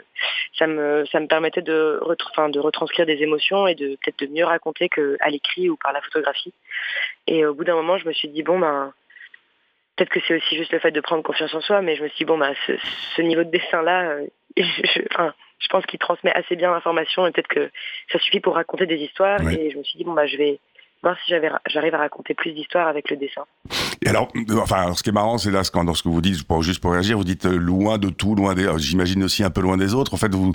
ça 0.57 0.67
me, 0.67 1.05
ça 1.11 1.19
me 1.19 1.27
permettait 1.27 1.61
de, 1.61 1.99
enfin, 2.29 2.49
de 2.49 2.59
retranscrire 2.59 3.05
des 3.05 3.21
émotions 3.21 3.67
et 3.67 3.75
de 3.75 3.97
peut-être 4.01 4.19
de 4.19 4.27
mieux 4.27 4.45
raconter 4.45 4.89
qu'à 4.89 5.29
l'écrit 5.29 5.69
ou 5.69 5.77
par 5.77 5.91
la 5.91 6.01
photographie. 6.01 6.53
Et 7.27 7.45
au 7.45 7.53
bout 7.53 7.63
d'un 7.63 7.75
moment, 7.75 7.97
je 7.97 8.07
me 8.07 8.13
suis 8.13 8.27
dit, 8.29 8.43
bon, 8.43 8.59
ben, 8.59 8.93
peut-être 9.95 10.09
que 10.09 10.19
c'est 10.27 10.35
aussi 10.35 10.55
juste 10.55 10.71
le 10.71 10.79
fait 10.79 10.91
de 10.91 11.01
prendre 11.01 11.23
confiance 11.23 11.53
en 11.53 11.61
soi, 11.61 11.81
mais 11.81 11.95
je 11.95 12.03
me 12.03 12.07
suis 12.09 12.19
dit, 12.19 12.25
bon, 12.25 12.37
ben, 12.37 12.53
ce, 12.67 12.73
ce 13.15 13.21
niveau 13.21 13.43
de 13.43 13.49
dessin-là, 13.49 14.09
euh, 14.11 14.25
je, 14.57 15.01
enfin, 15.11 15.33
je 15.59 15.67
pense 15.69 15.85
qu'il 15.85 15.99
transmet 15.99 16.31
assez 16.33 16.55
bien 16.55 16.71
l'information 16.71 17.25
et 17.25 17.31
peut-être 17.31 17.47
que 17.47 17.71
ça 18.11 18.19
suffit 18.19 18.39
pour 18.39 18.55
raconter 18.55 18.85
des 18.85 18.97
histoires. 18.97 19.41
Et 19.49 19.71
je 19.71 19.77
me 19.77 19.83
suis 19.83 19.97
dit, 19.97 20.03
bon, 20.03 20.13
bah, 20.13 20.27
je 20.27 20.37
vais 20.37 20.59
voir 21.03 21.15
si 21.25 21.33
j'arrive 21.67 21.93
à 21.93 21.97
raconter 21.97 22.33
plus 22.33 22.53
d'histoires 22.53 22.87
avec 22.87 23.09
le 23.11 23.17
dessin. 23.17 23.41
Et 24.01 24.09
alors, 24.09 24.29
euh, 24.35 24.57
enfin, 24.61 24.93
ce 24.95 25.03
qui 25.03 25.09
est 25.09 25.13
marrant, 25.13 25.37
c'est 25.37 25.51
là, 25.51 25.63
ce 25.63 25.69
quand- 25.71 25.83
dans 25.83 25.93
ce 25.93 26.01
que 26.03 26.09
vous 26.09 26.21
dites, 26.21 26.43
pour, 26.43 26.63
juste 26.63 26.79
pour 26.81 26.93
réagir, 26.93 27.17
vous 27.17 27.23
dites 27.23 27.45
euh, 27.45 27.55
loin 27.57 27.97
de 27.97 28.09
tout, 28.09 28.35
loin 28.35 28.53
des, 28.55 28.67
j'imagine 28.77 29.23
aussi 29.23 29.43
un 29.43 29.49
peu 29.49 29.61
loin 29.61 29.77
des 29.77 29.93
autres. 29.93 30.13
En 30.13 30.17
fait, 30.17 30.33
vous, 30.33 30.51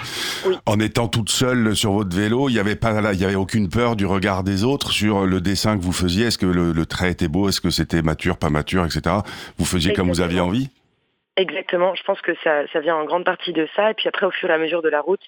Oui. 0.47 0.57
en 0.67 0.81
étant 0.81 1.07
toute 1.09 1.31
seule 1.31 1.77
sur 1.77 1.93
votre 1.93 2.17
vélo, 2.17 2.49
il 2.49 2.55
y 2.55 2.59
avait 2.59 2.77
pas, 2.77 3.01
là, 3.01 3.13
il 3.13 3.21
y 3.21 3.25
avait 3.25 3.35
aucune 3.35 3.69
peur 3.69 3.95
du 3.95 4.07
regard 4.07 4.43
des 4.43 4.65
autres 4.65 4.91
sur 4.91 5.27
le 5.27 5.41
dessin 5.41 5.77
que 5.79 5.83
vous 5.83 5.93
faisiez. 5.93 6.27
Est-ce 6.27 6.39
que 6.39 6.47
le, 6.47 6.73
le 6.73 6.87
trait 6.87 7.11
était 7.13 7.29
beau? 7.29 7.49
Est-ce 7.49 7.61
que 7.61 7.71
c'était 7.71 8.03
mature, 8.03 8.39
pas 8.39 8.51
mature, 8.51 8.85
etc. 8.85 9.17
Vous 9.59 9.65
faisiez 9.65 9.93
comme 9.93 10.09
vous 10.09 10.21
aviez 10.21 10.41
envie? 10.41 10.71
Exactement, 11.39 11.95
je 11.95 12.03
pense 12.03 12.21
que 12.21 12.33
ça, 12.45 12.67
ça 12.73 12.81
vient 12.81 12.97
en 12.97 13.05
grande 13.05 13.25
partie 13.25 13.53
de 13.53 13.67
ça. 13.77 13.93
Et 13.93 13.95
puis 13.95 14.09
après, 14.09 14.27
au 14.27 14.31
fur 14.31 14.51
et 14.51 14.53
à 14.53 14.59
mesure 14.59 14.83
de 14.83 14.89
la 14.89 15.01
route, 15.01 15.21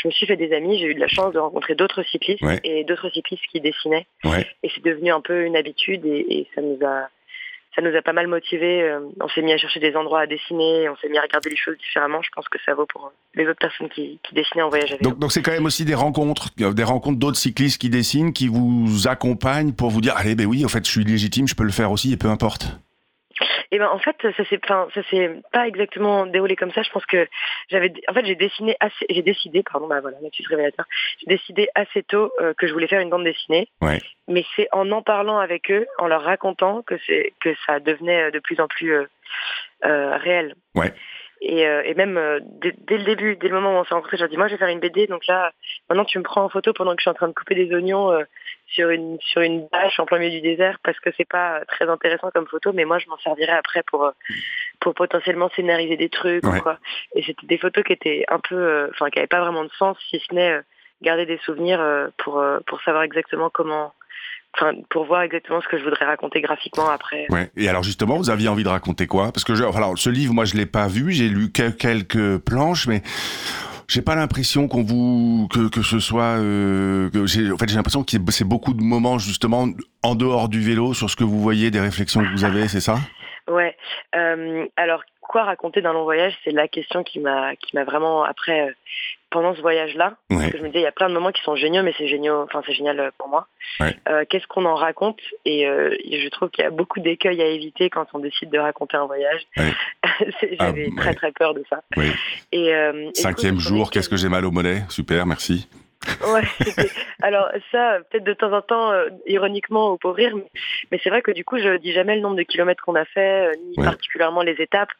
je 0.00 0.06
me 0.08 0.12
suis 0.12 0.24
fait 0.24 0.36
des 0.36 0.52
amis. 0.54 0.78
J'ai 0.78 0.86
eu 0.86 0.94
de 0.94 1.00
la 1.00 1.08
chance 1.08 1.32
de 1.34 1.38
rencontrer 1.40 1.74
d'autres 1.74 2.02
cyclistes 2.04 2.42
Ouais. 2.42 2.60
et 2.64 2.84
d'autres 2.84 3.10
cyclistes 3.10 3.42
qui 3.50 3.60
dessinaient. 3.60 4.06
Ouais. 4.24 4.46
Et 4.62 4.70
c'est 4.74 4.84
devenu 4.84 5.10
un 5.10 5.20
peu 5.20 5.44
une 5.44 5.56
habitude 5.56 6.06
et, 6.06 6.24
et 6.30 6.46
ça 6.54 6.62
nous 6.62 6.78
a 6.86 7.08
ça 7.76 7.82
nous 7.82 7.94
a 7.94 8.02
pas 8.02 8.12
mal 8.12 8.26
motivés. 8.28 8.82
Euh, 8.82 9.00
On 9.20 9.28
s'est 9.28 9.42
mis 9.42 9.52
à 9.52 9.58
chercher 9.58 9.78
des 9.78 9.94
endroits 9.94 10.20
à 10.22 10.26
dessiner, 10.26 10.88
on 10.88 10.96
s'est 10.96 11.08
mis 11.08 11.18
à 11.18 11.22
regarder 11.22 11.50
les 11.50 11.56
choses 11.56 11.76
différemment. 11.78 12.22
Je 12.22 12.30
pense 12.34 12.48
que 12.48 12.58
ça 12.64 12.74
vaut 12.74 12.86
pour 12.86 13.12
les 13.34 13.46
autres 13.46 13.58
personnes 13.60 13.88
qui, 13.88 14.18
qui 14.22 14.34
dessinaient 14.34 14.62
en 14.62 14.68
voyage 14.68 14.90
vélo. 14.90 15.02
Donc, 15.02 15.18
donc 15.18 15.32
c'est 15.32 15.42
quand 15.42 15.52
même 15.52 15.66
aussi 15.66 15.84
des 15.84 15.94
rencontres, 15.94 16.48
des 16.56 16.82
rencontres 16.84 17.18
d'autres 17.18 17.36
cyclistes 17.36 17.80
qui 17.80 17.90
dessinent, 17.90 18.32
qui 18.32 18.48
vous 18.48 19.06
accompagnent 19.06 19.72
pour 19.72 19.90
vous 19.90 20.00
dire, 20.00 20.14
allez, 20.16 20.34
ben 20.34 20.46
oui, 20.46 20.64
en 20.64 20.68
fait, 20.68 20.84
je 20.86 20.90
suis 20.90 21.04
légitime, 21.04 21.46
je 21.46 21.54
peux 21.54 21.64
le 21.64 21.70
faire 21.72 21.92
aussi, 21.92 22.12
et 22.12 22.16
peu 22.16 22.28
importe. 22.28 22.78
Et 23.70 23.78
ben 23.78 23.88
en 23.88 23.98
fait 23.98 24.16
ça 24.22 24.44
s'est 24.44 24.60
enfin, 24.64 24.88
ça 24.94 25.02
s'est 25.10 25.30
pas 25.52 25.66
exactement 25.68 26.26
déroulé 26.26 26.56
comme 26.56 26.72
ça. 26.72 26.82
Je 26.82 26.90
pense 26.90 27.06
que 27.06 27.28
j'avais 27.68 27.92
en 28.08 28.14
fait 28.14 28.24
j'ai 28.26 28.34
dessiné 28.34 28.76
assez 28.80 29.06
j'ai 29.08 29.22
décidé 29.22 29.62
pardon 29.62 29.86
bah 29.86 30.00
voilà 30.00 30.16
lapsus 30.22 30.44
révélateur. 30.48 30.86
J'ai 31.20 31.26
décidé 31.26 31.68
assez 31.74 32.02
tôt 32.02 32.32
euh, 32.40 32.54
que 32.54 32.66
je 32.66 32.72
voulais 32.72 32.88
faire 32.88 33.00
une 33.00 33.10
bande 33.10 33.24
dessinée. 33.24 33.68
Ouais. 33.80 34.00
Mais 34.26 34.44
c'est 34.56 34.68
en 34.72 34.90
en 34.90 35.02
parlant 35.02 35.38
avec 35.38 35.70
eux, 35.70 35.86
en 35.98 36.06
leur 36.06 36.22
racontant 36.22 36.82
que 36.82 36.94
c'est 37.06 37.32
que 37.40 37.54
ça 37.66 37.80
devenait 37.80 38.30
de 38.30 38.38
plus 38.38 38.60
en 38.60 38.68
plus 38.68 38.92
euh, 38.92 39.06
euh, 39.84 40.16
réel. 40.16 40.54
Ouais. 40.74 40.92
Et, 41.40 41.66
euh, 41.66 41.82
et 41.84 41.94
même 41.94 42.16
euh, 42.16 42.40
dès, 42.42 42.74
dès 42.86 42.98
le 42.98 43.04
début, 43.04 43.36
dès 43.36 43.48
le 43.48 43.54
moment 43.54 43.72
où 43.72 43.80
on 43.80 43.84
s'est 43.84 43.94
rencontrés, 43.94 44.16
j'ai 44.16 44.28
dit 44.28 44.36
moi 44.36 44.48
je 44.48 44.54
vais 44.54 44.58
faire 44.58 44.68
une 44.68 44.80
BD, 44.80 45.06
donc 45.06 45.26
là 45.26 45.52
maintenant 45.88 46.04
tu 46.04 46.18
me 46.18 46.24
prends 46.24 46.42
en 46.44 46.48
photo 46.48 46.72
pendant 46.72 46.92
que 46.92 47.00
je 47.00 47.02
suis 47.02 47.10
en 47.10 47.14
train 47.14 47.28
de 47.28 47.32
couper 47.32 47.54
des 47.54 47.72
oignons 47.74 48.10
euh, 48.10 48.24
sur 48.66 48.90
une 48.90 49.18
sur 49.20 49.40
une 49.42 49.66
bâche 49.68 50.00
en 50.00 50.04
plein 50.06 50.18
milieu 50.18 50.30
du 50.32 50.40
désert 50.40 50.78
parce 50.82 50.98
que 51.00 51.10
c'est 51.16 51.28
pas 51.28 51.64
très 51.66 51.88
intéressant 51.88 52.30
comme 52.32 52.46
photo, 52.48 52.72
mais 52.72 52.84
moi 52.84 52.98
je 52.98 53.08
m'en 53.08 53.18
servirai 53.18 53.52
après 53.52 53.82
pour 53.84 54.04
euh, 54.04 54.10
pour 54.80 54.94
potentiellement 54.94 55.48
scénariser 55.50 55.96
des 55.96 56.08
trucs 56.08 56.44
Ouais. 56.44 56.58
ou 56.58 56.62
quoi. 56.62 56.78
Et 57.14 57.22
c'était 57.22 57.46
des 57.46 57.58
photos 57.58 57.84
qui 57.84 57.92
étaient 57.92 58.24
un 58.28 58.40
peu, 58.40 58.56
euh, 58.56 58.88
enfin 58.90 59.10
qui 59.10 59.18
avaient 59.18 59.28
pas 59.28 59.40
vraiment 59.40 59.64
de 59.64 59.70
sens 59.78 59.96
si 60.10 60.18
ce 60.18 60.34
n'est 60.34 60.52
euh, 60.52 60.62
garder 61.02 61.26
des 61.26 61.38
souvenirs 61.38 61.80
euh, 61.80 62.08
pour 62.18 62.38
euh, 62.40 62.58
pour 62.66 62.80
savoir 62.82 63.04
exactement 63.04 63.50
comment 63.50 63.92
enfin, 64.54 64.72
pour 64.90 65.04
voir 65.06 65.22
exactement 65.22 65.60
ce 65.60 65.68
que 65.68 65.78
je 65.78 65.84
voudrais 65.84 66.04
raconter 66.04 66.40
graphiquement 66.40 66.88
après. 66.88 67.26
Ouais. 67.30 67.50
Et 67.56 67.68
alors 67.68 67.82
justement, 67.82 68.16
vous 68.16 68.30
aviez 68.30 68.48
envie 68.48 68.64
de 68.64 68.68
raconter 68.68 69.06
quoi? 69.06 69.32
Parce 69.32 69.44
que 69.44 69.54
je, 69.54 69.64
alors, 69.64 69.96
ce 69.98 70.10
livre, 70.10 70.32
moi, 70.34 70.44
je 70.44 70.54
l'ai 70.56 70.66
pas 70.66 70.88
vu. 70.88 71.12
J'ai 71.12 71.28
lu 71.28 71.52
que- 71.52 71.70
quelques 71.70 72.38
planches, 72.38 72.86
mais 72.86 73.02
j'ai 73.88 74.02
pas 74.02 74.14
l'impression 74.14 74.68
qu'on 74.68 74.82
vous 74.82 75.48
que, 75.52 75.68
que 75.70 75.82
ce 75.82 75.98
soit. 75.98 76.38
Euh, 76.38 77.10
que 77.10 77.26
j'ai, 77.26 77.50
en 77.50 77.56
fait, 77.56 77.68
j'ai 77.68 77.76
l'impression 77.76 78.04
que 78.04 78.10
c'est 78.30 78.44
beaucoup 78.44 78.74
de 78.74 78.82
moments 78.82 79.18
justement 79.18 79.68
en 80.02 80.14
dehors 80.14 80.48
du 80.48 80.60
vélo 80.60 80.94
sur 80.94 81.08
ce 81.08 81.16
que 81.16 81.24
vous 81.24 81.40
voyez, 81.40 81.70
des 81.70 81.80
réflexions 81.80 82.22
que 82.22 82.30
vous 82.30 82.44
avez, 82.44 82.68
c'est 82.68 82.80
ça? 82.80 82.96
Ouais. 83.50 83.74
Euh, 84.14 84.66
alors, 84.76 85.02
quoi 85.22 85.44
raconter 85.44 85.80
d'un 85.80 85.94
long 85.94 86.04
voyage? 86.04 86.34
C'est 86.44 86.50
la 86.50 86.68
question 86.68 87.02
qui 87.02 87.18
m'a 87.18 87.56
qui 87.56 87.74
m'a 87.76 87.84
vraiment 87.84 88.24
après 88.24 88.68
euh, 88.68 88.72
pendant 89.30 89.54
ce 89.54 89.60
voyage-là. 89.60 90.16
Ouais. 90.30 90.36
Parce 90.38 90.52
que 90.52 90.58
je 90.58 90.62
me 90.62 90.68
disais, 90.68 90.80
il 90.80 90.84
y 90.84 90.86
a 90.86 90.92
plein 90.92 91.08
de 91.08 91.14
moments 91.14 91.32
qui 91.32 91.42
sont 91.42 91.56
géniaux, 91.56 91.82
mais 91.82 91.94
c'est 91.98 92.08
génial. 92.08 92.34
Enfin, 92.36 92.62
c'est 92.66 92.72
génial 92.72 92.98
euh, 93.00 93.10
pour 93.18 93.28
moi. 93.28 93.46
Ouais. 93.80 93.96
Euh, 94.08 94.24
Qu'est-ce 94.28 94.46
qu'on 94.46 94.64
en 94.64 94.74
raconte? 94.74 95.20
Et 95.44 95.66
euh, 95.66 95.94
je 96.10 96.28
trouve 96.30 96.50
qu'il 96.50 96.64
y 96.64 96.66
a 96.66 96.70
beaucoup 96.70 97.00
d'écueils 97.00 97.40
à 97.42 97.46
éviter 97.46 97.90
quand 97.90 98.06
on 98.14 98.18
décide 98.18 98.50
de 98.50 98.58
raconter 98.58 98.96
un 98.96 99.06
voyage. 99.06 99.42
Ouais. 99.56 99.72
Ah, 100.58 100.66
J'avais 100.66 100.90
très 100.96 101.14
très 101.14 101.32
peur 101.32 101.54
de 101.54 101.62
ça. 101.70 101.82
Oui. 101.96 102.10
Et, 102.50 102.74
euh, 102.74 102.92
et 102.92 102.98
du 103.02 103.06
coup, 103.06 103.12
Cinquième 103.14 103.58
jour, 103.58 103.90
qu'est-ce 103.90 104.08
que 104.08 104.16
j'ai 104.16 104.28
mal 104.28 104.44
au 104.44 104.50
mollet? 104.50 104.82
Super, 104.88 105.26
merci. 105.26 105.68
Ouais, 106.06 106.42
alors 107.22 107.48
ça, 107.72 107.98
peut-être 108.10 108.24
de 108.24 108.32
temps 108.32 108.52
en 108.52 108.62
temps, 108.62 108.92
euh, 108.92 109.08
ironiquement 109.26 109.92
ou 109.92 109.98
pour 109.98 110.14
rire, 110.14 110.34
mais, 110.36 110.44
mais 110.90 111.00
c'est 111.02 111.10
vrai 111.10 111.22
que 111.22 111.30
du 111.32 111.44
coup, 111.44 111.58
je 111.58 111.76
dis 111.78 111.92
jamais 111.92 112.14
le 112.14 112.20
nombre 112.20 112.36
de 112.36 112.42
kilomètres 112.42 112.82
qu'on 112.84 112.94
a 112.94 113.04
fait, 113.04 113.48
euh, 113.48 113.54
ni 113.56 113.74
Ouais. 113.78 113.84
particulièrement 113.84 114.42
les 114.42 114.60
étapes. 114.60 114.90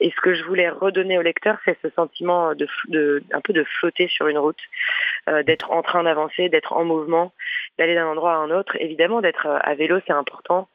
Et 0.00 0.10
ce 0.10 0.20
que 0.20 0.34
je 0.34 0.42
voulais 0.44 0.68
redonner 0.68 1.18
au 1.18 1.22
lecteur, 1.22 1.56
c'est 1.64 1.78
ce 1.82 1.88
sentiment 1.90 2.54
de, 2.54 2.66
de 2.88 3.22
un 3.32 3.40
peu 3.40 3.52
de 3.52 3.64
flotter 3.64 4.08
sur 4.08 4.28
une 4.28 4.38
route, 4.38 4.60
euh, 5.28 5.42
d'être 5.42 5.70
en 5.70 5.82
train 5.82 6.02
d'avancer, 6.04 6.48
d'être 6.48 6.72
en 6.74 6.84
mouvement, 6.84 7.32
d'aller 7.78 7.94
d'un 7.94 8.06
endroit 8.06 8.32
à 8.34 8.36
un 8.36 8.50
autre. 8.50 8.76
Évidemment, 8.78 9.20
d'être 9.20 9.46
à 9.46 9.74
vélo, 9.74 10.00
c'est 10.06 10.12
important. 10.12 10.68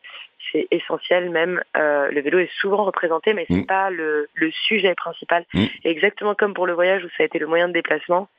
C'est 0.53 0.67
essentiel 0.71 1.29
même. 1.29 1.61
Euh, 1.75 2.09
le 2.09 2.21
vélo 2.21 2.39
est 2.39 2.49
souvent 2.61 2.85
représenté, 2.85 3.33
mais 3.33 3.45
c'est 3.49 3.55
Mm. 3.57 3.65
pas 3.65 3.89
le, 3.89 4.29
le 4.35 4.49
sujet 4.51 4.95
principal. 4.95 5.43
Mm. 5.53 5.65
Exactement 5.83 6.35
comme 6.35 6.53
pour 6.53 6.65
le 6.67 6.73
voyage 6.73 7.03
où 7.03 7.09
ça 7.17 7.23
a 7.23 7.25
été 7.25 7.37
le 7.37 7.47
moyen 7.47 7.67
de 7.67 7.73
déplacement, 7.73 8.29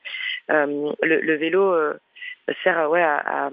le, 0.49 1.19
le 1.21 1.35
vélo 1.35 1.61
euh, 1.73 1.93
sert 2.63 2.77
à, 2.77 2.89
ouais, 2.89 3.01
à, 3.01 3.17
à 3.47 3.49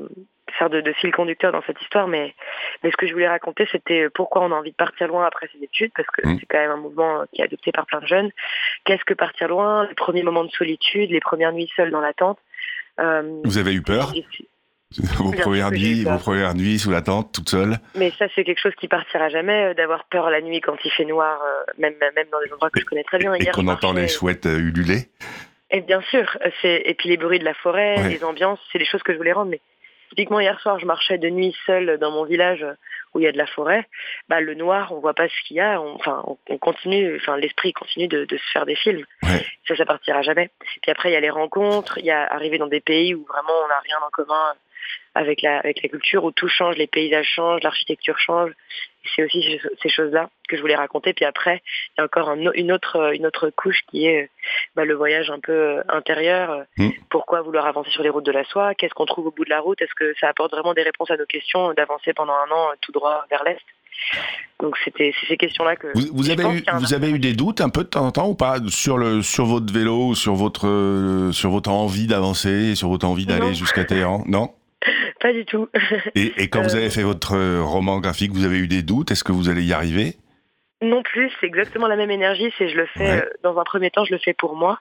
faire 0.58 0.70
de, 0.70 0.80
de 0.80 0.92
fil 0.94 1.12
conducteur 1.12 1.52
dans 1.52 1.62
cette 1.66 1.80
histoire. 1.82 2.08
Mais, 2.08 2.34
mais 2.82 2.90
ce 2.90 2.96
que 2.96 3.06
je 3.06 3.12
voulais 3.12 3.28
raconter, 3.28 3.66
c'était 3.70 4.08
pourquoi 4.10 4.42
on 4.42 4.52
a 4.52 4.54
envie 4.54 4.70
de 4.70 4.76
partir 4.76 5.08
loin 5.08 5.26
après 5.26 5.48
ses 5.52 5.62
études, 5.62 5.92
parce 5.94 6.08
que 6.08 6.26
Mm. 6.26 6.38
c'est 6.40 6.46
quand 6.46 6.58
même 6.58 6.70
un 6.70 6.76
mouvement 6.76 7.24
qui 7.32 7.42
est 7.42 7.44
adopté 7.44 7.72
par 7.72 7.84
plein 7.86 8.00
de 8.00 8.06
jeunes. 8.06 8.30
Qu'est-ce 8.84 9.04
que 9.04 9.14
partir 9.14 9.48
loin 9.48 9.86
Les 9.86 9.94
premiers 9.94 10.22
moments 10.22 10.44
de 10.44 10.50
solitude, 10.50 11.10
les 11.10 11.20
premières 11.20 11.52
nuits 11.52 11.70
seules 11.76 11.90
dans 11.90 12.00
la 12.00 12.12
tente. 12.14 12.38
Euh, 13.00 13.40
Vous 13.44 13.58
avez 13.58 13.74
eu 13.74 13.82
peur 13.82 14.12
et- 14.14 14.24
Vos 15.18 15.32
premières 15.32 15.72
nuits, 15.72 16.04
vos 16.04 16.16
premières 16.16 16.54
nuits 16.54 16.78
sous 16.78 16.92
la 16.92 17.02
tente, 17.02 17.34
toute 17.34 17.48
seule 17.48 17.74
Mais 17.96 18.12
ça, 18.12 18.26
c'est 18.34 18.44
quelque 18.44 18.60
chose 18.60 18.74
qui 18.76 18.86
partira 18.86 19.28
jamais, 19.28 19.64
euh, 19.64 19.74
d'avoir 19.74 20.04
peur 20.04 20.30
la 20.30 20.40
nuit 20.40 20.60
quand 20.60 20.76
il 20.84 20.90
fait 20.92 21.04
noir, 21.04 21.42
euh, 21.42 21.64
même, 21.76 21.94
même 21.98 22.28
dans 22.30 22.40
des 22.40 22.52
endroits 22.52 22.70
que 22.70 22.78
je 22.80 22.84
connais 22.86 23.02
très 23.02 23.18
bien. 23.18 23.34
et 23.34 23.42
Hier, 23.42 23.52
qu'on 23.52 23.66
entend 23.66 23.92
les 23.92 24.06
chouettes 24.06 24.46
euh, 24.46 24.58
ululer 24.60 25.08
Et 25.70 25.80
bien 25.80 26.00
sûr, 26.02 26.38
c'est 26.62 26.82
et 26.84 26.94
puis 26.94 27.08
les 27.08 27.16
bruits 27.16 27.38
de 27.40 27.44
la 27.44 27.54
forêt, 27.54 27.96
Ouais. 28.00 28.08
les 28.08 28.24
ambiances, 28.24 28.60
c'est 28.72 28.78
des 28.78 28.84
choses 28.84 29.02
que 29.02 29.12
je 29.12 29.18
voulais 29.18 29.32
rendre. 29.32 29.50
Mais 29.50 29.60
typiquement 30.10 30.38
hier 30.40 30.60
soir, 30.60 30.78
je 30.78 30.86
marchais 30.86 31.18
de 31.18 31.28
nuit 31.28 31.56
seule 31.66 31.98
dans 31.98 32.12
mon 32.12 32.24
village 32.24 32.64
où 33.14 33.18
il 33.20 33.24
y 33.24 33.26
a 33.26 33.32
de 33.32 33.38
la 33.38 33.46
forêt. 33.46 33.84
Bah 34.28 34.40
le 34.40 34.54
noir, 34.54 34.92
on 34.92 35.00
voit 35.00 35.14
pas 35.14 35.28
ce 35.28 35.34
qu'il 35.48 35.56
y 35.56 35.60
a. 35.60 35.80
on- 35.80 35.94
Enfin, 35.96 36.22
on, 36.26 36.38
on 36.48 36.58
continue. 36.58 37.16
Enfin, 37.16 37.36
l'esprit 37.36 37.72
continue 37.72 38.06
de, 38.06 38.24
de 38.26 38.36
se 38.36 38.50
faire 38.52 38.64
des 38.66 38.76
films. 38.76 39.04
Ouais. 39.24 39.44
Ça, 39.66 39.74
ça 39.74 39.84
partira 39.86 40.22
jamais. 40.22 40.50
Puis 40.82 40.90
après, 40.90 41.10
il 41.10 41.14
y 41.14 41.16
a 41.16 41.20
les 41.20 41.30
rencontres. 41.30 41.98
Il 41.98 42.04
y 42.04 42.10
a 42.12 42.24
arriver 42.32 42.58
dans 42.58 42.68
des 42.68 42.80
pays 42.80 43.14
où 43.14 43.24
vraiment 43.24 43.52
on 43.64 43.68
n'a 43.68 43.80
rien 43.80 43.96
en 44.06 44.10
commun 44.10 44.54
avec 45.16 45.42
la 45.42 45.58
avec 45.58 45.82
la 45.82 45.88
culture, 45.88 46.22
où 46.24 46.30
tout 46.30 46.46
change, 46.48 46.76
les 46.76 46.86
paysages 46.86 47.26
changent, 47.26 47.62
l'architecture 47.62 48.18
change. 48.18 48.52
C'est 49.14 49.24
aussi 49.24 49.60
ces- 49.82 49.88
choses-là 49.88 50.28
que 50.48 50.56
je 50.56 50.60
voulais 50.60 50.74
raconter. 50.76 51.12
Puis 51.14 51.24
après, 51.24 51.62
il 51.64 51.94
y 51.98 52.00
a 52.02 52.04
encore 52.04 52.28
un 52.28 52.36
une 52.54 52.72
autre 52.72 53.12
une 53.14 53.26
autre 53.26 53.50
couche 53.50 53.80
qui 53.90 54.06
est 54.06 54.30
bah, 54.74 54.84
le 54.84 54.94
voyage 54.94 55.30
un 55.30 55.40
peu 55.40 55.52
euh, 55.52 55.82
intérieur. 55.88 56.50
euh, 56.50 56.62
Mm. 56.78 56.90
Pourquoi 57.10 57.40
vouloir 57.42 57.66
avancer 57.66 57.90
sur 57.90 58.02
les 58.02 58.10
routes 58.10 58.26
de 58.26 58.32
la 58.32 58.44
soie? 58.44 58.74
Qu'est-ce 58.74 58.94
qu'on 58.94 59.06
trouve 59.06 59.26
au 59.26 59.30
bout 59.30 59.44
de 59.44 59.50
la 59.50 59.60
route? 59.60 59.80
Est-ce 59.80 59.94
que 59.94 60.12
ça 60.20 60.28
apporte 60.28 60.52
vraiment 60.52 60.74
des 60.74 60.82
réponses 60.82 61.10
à 61.10 61.16
nos 61.16 61.26
questions 61.26 61.72
d'avancer 61.74 62.12
pendant 62.14 62.34
un 62.34 62.50
an 62.52 62.70
euh, 62.70 62.74
tout 62.80 62.92
droit 62.92 63.24
vers 63.30 63.42
l'est? 63.44 63.58
Donc 64.60 64.76
c'était 64.84 65.12
c'est 65.18 65.26
ces 65.26 65.36
questions-là 65.38 65.76
que 65.76 65.86
Vous, 65.94 66.06
vous 66.12 66.24
je 66.24 66.32
avez 66.32 66.44
eu, 66.58 66.64
vous 66.74 66.92
avez 66.94 67.10
eu 67.10 67.18
des 67.18 67.32
doutes 67.32 67.60
un 67.62 67.70
peu 67.70 67.82
de 67.82 67.88
temps 67.88 68.04
en 68.06 68.12
temps 68.12 68.28
ou 68.28 68.34
pas 68.34 68.58
sur 68.68 68.98
le 68.98 69.22
sur 69.22 69.46
votre 69.46 69.72
vélo, 69.72 70.14
sur 70.14 70.34
votre 70.34 70.66
euh, 70.68 71.32
sur 71.32 71.50
votre 71.50 71.70
envie 71.70 72.06
d'avancer, 72.06 72.74
sur 72.74 72.88
votre 72.88 73.06
envie 73.06 73.24
d'aller 73.26 73.54
jusqu'à 73.54 73.84
Téhéran? 73.84 74.22
Non? 74.26 74.50
Pas 75.26 75.32
du 75.32 75.44
tout. 75.44 75.68
Et, 76.14 76.32
et 76.42 76.48
quand 76.48 76.62
vous 76.62 76.74
Euh, 76.74 76.78
avez 76.78 76.90
fait 76.90 77.02
votre 77.02 77.34
euh, 77.36 77.62
roman 77.62 77.98
graphique, 78.00 78.32
vous 78.32 78.44
avez 78.44 78.58
eu 78.58 78.68
des 78.68 78.82
doutes? 78.82 79.10
Est-ce 79.10 79.24
que 79.24 79.32
vous 79.32 79.48
allez 79.48 79.64
y 79.64 79.72
arriver? 79.72 80.14
Non 80.82 81.02
plus, 81.02 81.30
c'est 81.40 81.46
exactement 81.46 81.86
la 81.88 81.96
même 81.96 82.10
énergie. 82.10 82.52
C'est 82.58 82.68
je 82.68 82.76
le 82.76 82.86
fais 82.86 83.00
Ouais. 83.10 83.22
euh, 83.22 83.30
dans 83.42 83.58
un 83.58 83.64
premier 83.64 83.90
temps, 83.90 84.04
je 84.04 84.12
le 84.12 84.18
fais 84.18 84.34
pour 84.34 84.54
moi, 84.56 84.78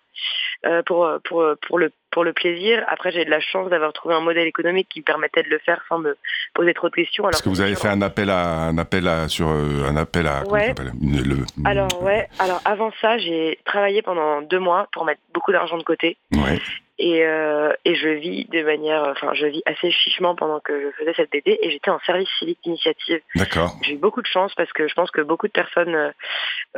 euh, 0.66 0.84
pour 0.84 1.08
pour 1.24 1.44
pour 1.66 1.80
le 1.80 1.90
pour 2.12 2.24
le 2.26 2.34
plaisir. 2.34 2.84
Après, 2.90 3.12
j'ai 3.14 3.24
de 3.26 3.30
la 3.30 3.40
chance 3.40 3.70
d'avoir 3.70 3.94
trouvé 3.94 4.14
un 4.14 4.20
modèle 4.20 4.46
économique 4.46 4.88
qui 4.90 5.00
me 5.00 5.06
permettait 5.06 5.44
de 5.44 5.50
le 5.50 5.58
faire 5.60 5.82
sans 5.90 5.98
me 6.00 6.18
poser 6.54 6.74
trop 6.74 6.90
de 6.90 6.96
questions. 6.96 7.24
Parce 7.24 7.42
que 7.42 7.50
vous 7.50 7.62
avez 7.62 7.76
fait 7.76 7.88
un 7.88 8.02
appel 8.02 8.30
à 8.30 8.44
un 8.72 8.78
appel 8.78 9.08
à 9.08 9.28
sur 9.30 9.48
un 9.48 9.96
appel 9.96 10.28
à 10.28 10.42
comment 10.42 10.54
Ouais. 10.54 10.62
ça 10.62 10.68
s'appelle? 10.68 10.92
Une- 11.02 11.24
le- 11.24 11.46
Alors 11.64 12.04
ouais. 12.04 12.28
Alors 12.40 12.62
avant 12.66 12.92
ça, 13.02 13.18
j'ai 13.18 13.58
travaillé 13.66 14.02
pendant 14.02 14.42
deux 14.42 14.60
mois 14.60 14.88
pour 14.92 15.06
mettre 15.06 15.22
beaucoup 15.34 15.54
d'argent 15.54 15.78
de 15.78 15.84
côté. 15.84 16.18
Ouais. 16.34 16.60
Et, 16.98 17.26
euh, 17.26 17.74
et 17.84 17.96
je 17.96 18.08
vis 18.08 18.46
de 18.46 18.64
manière, 18.64 19.04
enfin, 19.10 19.34
je 19.34 19.48
vis 19.48 19.62
assez 19.66 19.92
chichement 19.92 20.34
pendant 20.36 20.62
que 20.62 20.80
je 20.80 20.92
faisais 20.98 21.14
cette 21.16 21.30
BD 21.30 21.60
et 21.62 21.70
j'étais 21.70 21.92
en 21.92 22.00
service 22.06 22.30
civique 22.40 22.60
d'initiative. 22.64 23.20
D'accord. 23.36 23.76
J'ai 23.82 23.94
eu 23.94 23.98
beaucoup 23.98 24.22
de 24.22 24.28
chance 24.28 24.54
parce 24.56 24.72
que 24.72 24.88
je 24.88 24.94
pense 24.94 25.12
que 25.12 25.22
beaucoup 25.22 25.48
de 25.48 25.52
personnes 25.52 25.94
euh, 25.94 26.12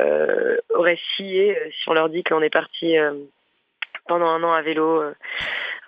euh, 0.00 0.56
auraient 0.74 0.98
scié 1.14 1.56
euh, 1.56 1.70
si 1.70 1.88
on 1.88 1.92
leur 1.92 2.08
dit 2.08 2.24
qu'on 2.24 2.42
est 2.42 2.50
parti 2.50 2.98
euh, 2.98 3.12
pendant 4.08 4.26
un 4.26 4.42
an 4.42 4.52
à 4.52 4.62
vélo 4.62 5.02
euh, 5.02 5.14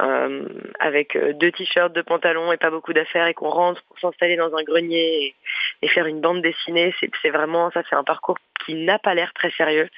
euh, 0.00 0.46
avec 0.78 1.16
euh, 1.16 1.32
deux 1.32 1.52
t-shirts, 1.52 1.92
deux 1.92 2.02
pantalons 2.02 2.52
et 2.52 2.56
pas 2.56 2.70
beaucoup 2.70 2.92
d'affaires 2.92 3.26
et 3.26 3.34
qu'on 3.34 3.50
rentre 3.50 3.82
pour 3.84 3.98
s'installer 3.98 4.36
dans 4.36 4.54
un 4.54 4.62
grenier 4.62 5.24
et, 5.24 5.34
et 5.82 5.88
faire 5.88 6.06
une 6.06 6.20
bande 6.20 6.42
dessinée. 6.42 6.94
C'est 7.00 7.10
c'est 7.20 7.30
vraiment, 7.30 7.70
ça 7.72 7.82
c'est 7.88 7.96
un 7.96 8.04
parcours 8.04 8.38
qui 8.64 8.74
n'a 8.74 8.98
pas 8.98 9.14
l'air 9.14 9.32
très 9.34 9.50
sérieux. 9.52 9.88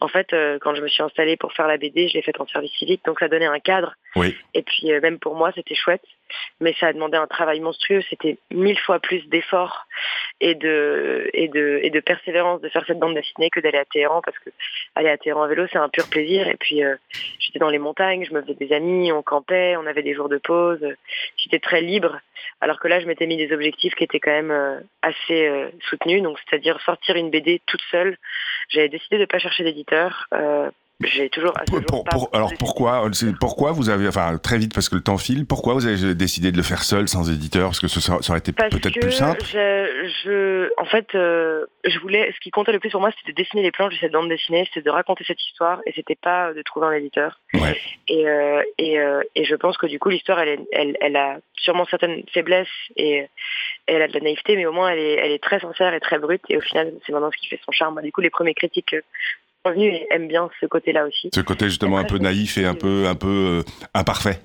En 0.00 0.08
fait, 0.08 0.32
euh, 0.32 0.58
quand 0.60 0.74
je 0.74 0.80
me 0.80 0.88
suis 0.88 1.02
installée 1.02 1.36
pour 1.36 1.52
faire 1.52 1.66
la 1.66 1.76
BD, 1.76 2.08
je 2.08 2.14
l'ai 2.14 2.22
faite 2.22 2.40
en 2.40 2.46
service 2.46 2.72
civique, 2.72 3.04
donc 3.04 3.20
ça 3.20 3.28
donnait 3.28 3.46
un 3.46 3.60
cadre. 3.60 3.94
Oui. 4.16 4.36
Et 4.54 4.62
puis 4.62 4.92
euh, 4.92 5.00
même 5.00 5.18
pour 5.18 5.34
moi, 5.34 5.52
c'était 5.54 5.74
chouette, 5.74 6.02
mais 6.58 6.74
ça 6.80 6.88
a 6.88 6.92
demandé 6.92 7.18
un 7.18 7.26
travail 7.26 7.60
monstrueux. 7.60 8.02
C'était 8.08 8.38
mille 8.50 8.78
fois 8.78 8.98
plus 8.98 9.26
d'efforts 9.28 9.86
et 10.40 10.54
de 10.54 11.28
et 11.34 11.48
de 11.48 11.80
et 11.82 11.90
de 11.90 12.00
persévérance 12.00 12.62
de 12.62 12.68
faire 12.70 12.84
cette 12.86 12.98
bande 12.98 13.14
dessinée 13.14 13.50
que 13.50 13.60
d'aller 13.60 13.78
à 13.78 13.84
Téhéran, 13.84 14.22
parce 14.24 14.38
que 14.38 14.50
aller 14.94 15.10
à 15.10 15.18
Téhéran 15.18 15.42
à 15.42 15.48
vélo, 15.48 15.66
c'est 15.70 15.78
un 15.78 15.90
pur 15.90 16.08
plaisir. 16.08 16.48
Et 16.48 16.56
puis 16.56 16.82
euh, 16.82 16.96
j'étais 17.38 17.58
dans 17.60 17.70
les 17.70 17.78
montagnes, 17.78 18.24
je 18.24 18.34
me 18.34 18.42
faisais 18.42 18.54
des 18.54 18.72
amis, 18.72 19.12
on 19.12 19.22
campait, 19.22 19.76
on 19.76 19.86
avait 19.86 20.02
des 20.02 20.14
jours 20.14 20.28
de 20.28 20.38
pause. 20.38 20.82
euh, 20.82 20.96
J'étais 21.36 21.60
très 21.60 21.80
libre, 21.80 22.18
alors 22.60 22.80
que 22.80 22.88
là, 22.88 22.98
je 22.98 23.06
m'étais 23.06 23.26
mis 23.26 23.36
des 23.36 23.52
objectifs 23.52 23.94
qui 23.94 24.04
étaient 24.04 24.18
quand 24.18 24.32
même 24.32 24.50
euh, 24.50 24.80
assez 25.02 25.46
euh, 25.46 25.70
soutenus. 25.88 26.22
Donc, 26.22 26.38
c'est-à-dire 26.40 26.80
sortir 26.80 27.16
une 27.16 27.30
BD 27.30 27.60
toute 27.66 27.82
seule. 27.90 28.16
J'avais 28.70 28.88
décidé 28.88 29.18
de 29.18 29.26
pas 29.26 29.38
chercher 29.38 29.62
d'éditeur. 29.62 30.26
J'ai 31.02 31.30
toujours 31.30 31.56
à 31.58 31.64
ce 31.66 31.72
jour 31.72 31.84
Pour- 31.86 32.04
pas 32.04 32.10
pour- 32.10 32.28
alors 32.32 32.52
pourquoi 32.58 33.02
pourquoi 33.40 33.72
vous 33.72 33.88
avez 33.88 34.06
enfin 34.08 34.36
très 34.38 34.58
vite 34.58 34.74
parce 34.74 34.88
que 34.88 34.96
le 34.96 35.02
temps 35.02 35.16
file 35.18 35.46
pourquoi 35.46 35.74
vous 35.74 35.86
avez 35.86 36.14
décidé 36.14 36.52
de 36.52 36.56
le 36.56 36.62
faire 36.62 36.82
seul 36.82 37.08
sans 37.08 37.30
éditeur? 37.30 37.68
Parce 37.68 37.80
que 37.80 37.88
ce- 37.88 38.00
ça, 38.00 38.18
aurait 38.28 38.38
été 38.38 38.52
peut-être 38.52 39.00
plus 39.00 39.10
simple 39.12 39.40
je, 39.44 40.10
je, 40.24 40.70
en 40.80 40.84
fait, 40.84 41.14
euh, 41.14 41.64
je 41.84 41.98
voulais, 42.00 42.30
ce 42.34 42.40
qui 42.40 42.50
comptait 42.50 42.72
le 42.72 42.80
plus 42.80 42.90
pour 42.90 43.00
moi, 43.00 43.10
c'était 43.18 43.32
de 43.32 43.36
dessiner 43.36 43.62
les 43.62 43.70
planches 43.70 43.94
de 43.94 43.98
cette 43.98 44.12
bande 44.12 44.28
dessinée, 44.28 44.64
c'était 44.66 44.82
de 44.84 44.90
raconter 44.90 45.24
cette 45.26 45.42
histoire, 45.42 45.80
et 45.86 45.92
c'était 45.92 46.14
pas 46.16 46.52
de 46.52 46.62
trouver 46.62 46.86
un 46.88 46.92
éditeur. 46.92 47.40
Ouais. 47.54 47.76
Et, 48.08 48.28
euh, 48.28 48.62
et, 48.78 48.98
euh, 49.00 49.22
et 49.34 49.44
je 49.44 49.54
pense 49.54 49.76
que 49.78 49.86
du 49.86 49.98
coup, 49.98 50.08
l'histoire, 50.10 50.38
elle, 50.40 50.48
est- 50.48 50.66
elle, 50.72 50.96
elle 51.00 51.16
a 51.16 51.38
sûrement 51.56 51.86
certaines 51.86 52.22
faiblesses 52.32 52.68
et, 52.96 53.26
elle 53.86 54.02
a 54.02 54.08
de 54.08 54.14
la 54.14 54.20
naïveté, 54.20 54.56
mais 54.56 54.66
au 54.66 54.72
moins, 54.72 54.90
elle 54.90 54.98
est, 54.98 55.14
elle 55.14 55.32
est 55.32 55.42
très 55.42 55.60
sincère 55.60 55.92
et 55.94 56.00
très 56.00 56.18
brute. 56.18 56.42
Et 56.48 56.56
au 56.56 56.60
final, 56.60 56.92
c'est 57.06 57.12
maintenant 57.12 57.30
ce 57.32 57.36
qui 57.38 57.48
fait 57.48 57.60
son 57.64 57.72
charme. 57.72 57.94
Moi, 57.94 58.02
Du 58.02 58.12
coup, 58.12 58.20
les 58.20 58.30
premiers 58.30 58.54
critiques 58.54 58.94
et 59.76 60.06
aiment 60.10 60.28
bien 60.28 60.48
ce 60.60 60.66
côté-là 60.66 61.06
aussi. 61.06 61.30
ce 61.34 61.40
côté 61.40 61.66
justement 61.66 61.98
un 61.98 62.04
peu 62.04 62.18
naïf 62.18 62.58
et 62.58 62.64
un 62.64 62.74
peu 62.74 63.06
un 63.06 63.14
peu 63.14 63.62
euh, 63.62 63.62
imparfait 63.94 64.40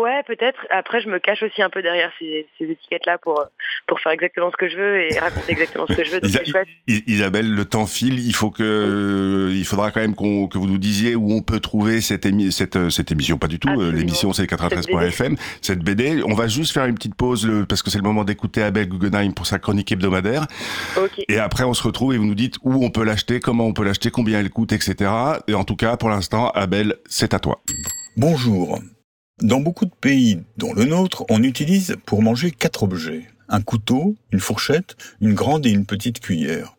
Ouais, 0.00 0.22
peut-être. 0.26 0.58
Après, 0.70 1.00
je 1.02 1.08
me 1.08 1.18
cache 1.18 1.42
aussi 1.42 1.60
un 1.60 1.68
peu 1.68 1.82
derrière 1.82 2.10
ces, 2.18 2.46
ces 2.58 2.64
étiquettes-là 2.70 3.18
pour, 3.18 3.44
pour 3.86 4.00
faire 4.00 4.12
exactement 4.12 4.50
ce 4.50 4.56
que 4.56 4.68
je 4.68 4.76
veux 4.76 5.00
et 5.02 5.18
raconter 5.18 5.52
exactement 5.52 5.86
ce 5.88 5.94
que 5.94 6.04
je 6.04 6.10
veux. 6.12 6.20
Donc, 6.20 6.30
Isa- 6.30 6.44
chouette. 6.44 6.68
Isabelle, 6.86 7.52
le 7.52 7.64
temps 7.64 7.86
file. 7.86 8.18
Il 8.24 8.34
faut 8.34 8.50
que, 8.50 8.62
euh, 8.62 9.52
il 9.52 9.64
faudra 9.64 9.90
quand 9.90 10.00
même 10.00 10.14
qu'on, 10.14 10.46
que 10.48 10.56
vous 10.58 10.66
nous 10.66 10.78
disiez 10.78 11.14
où 11.16 11.32
on 11.32 11.42
peut 11.42 11.60
trouver 11.60 12.00
cette, 12.00 12.24
émi- 12.26 12.50
cette, 12.52 12.76
euh, 12.76 12.90
cette 12.90 13.10
émission. 13.12 13.38
Pas 13.38 13.48
du 13.48 13.58
tout. 13.58 13.68
euh. 13.68 13.90
L'émission, 13.92 14.32
c'est 14.32 14.46
93.fm. 14.46 15.36
Cette 15.60 15.80
BD. 15.80 16.22
On 16.24 16.34
va 16.34 16.46
juste 16.48 16.72
faire 16.72 16.86
une 16.86 16.94
petite 16.94 17.14
pause 17.14 17.46
le, 17.46 17.66
parce 17.66 17.82
que 17.82 17.90
c'est 17.90 17.98
le 17.98 18.04
moment 18.04 18.24
d'écouter 18.24 18.62
Abel 18.62 18.88
Guggenheim 18.88 19.34
pour 19.34 19.46
sa 19.46 19.58
chronique 19.58 19.90
hebdomadaire. 19.92 20.46
Et 21.28 21.38
après, 21.38 21.64
on 21.64 21.74
se 21.74 21.82
retrouve 21.82 22.14
et 22.14 22.18
vous 22.18 22.26
nous 22.26 22.34
dites 22.34 22.56
où 22.62 22.84
on 22.84 22.90
peut 22.90 23.04
l'acheter, 23.04 23.40
comment 23.40 23.66
on 23.66 23.72
peut 23.72 23.84
l'acheter, 23.84 24.10
combien 24.10 24.40
elle 24.40 24.50
coûte, 24.50 24.72
etc. 24.72 25.10
Et 25.48 25.54
en 25.54 25.64
tout 25.64 25.76
cas, 25.76 25.96
pour 25.96 26.08
l'instant, 26.08 26.50
Abel, 26.54 26.96
c'est 27.06 27.34
à 27.34 27.38
toi. 27.38 27.62
Bonjour. 28.16 28.78
Dans 29.42 29.58
beaucoup 29.58 29.86
de 29.86 29.94
pays, 30.00 30.38
dont 30.56 30.72
le 30.72 30.84
nôtre, 30.84 31.24
on 31.28 31.42
utilise 31.42 31.96
pour 32.06 32.22
manger 32.22 32.52
quatre 32.52 32.84
objets. 32.84 33.26
Un 33.48 33.60
couteau, 33.60 34.14
une 34.30 34.38
fourchette, 34.38 34.94
une 35.20 35.34
grande 35.34 35.66
et 35.66 35.70
une 35.70 35.84
petite 35.84 36.20
cuillère. 36.20 36.76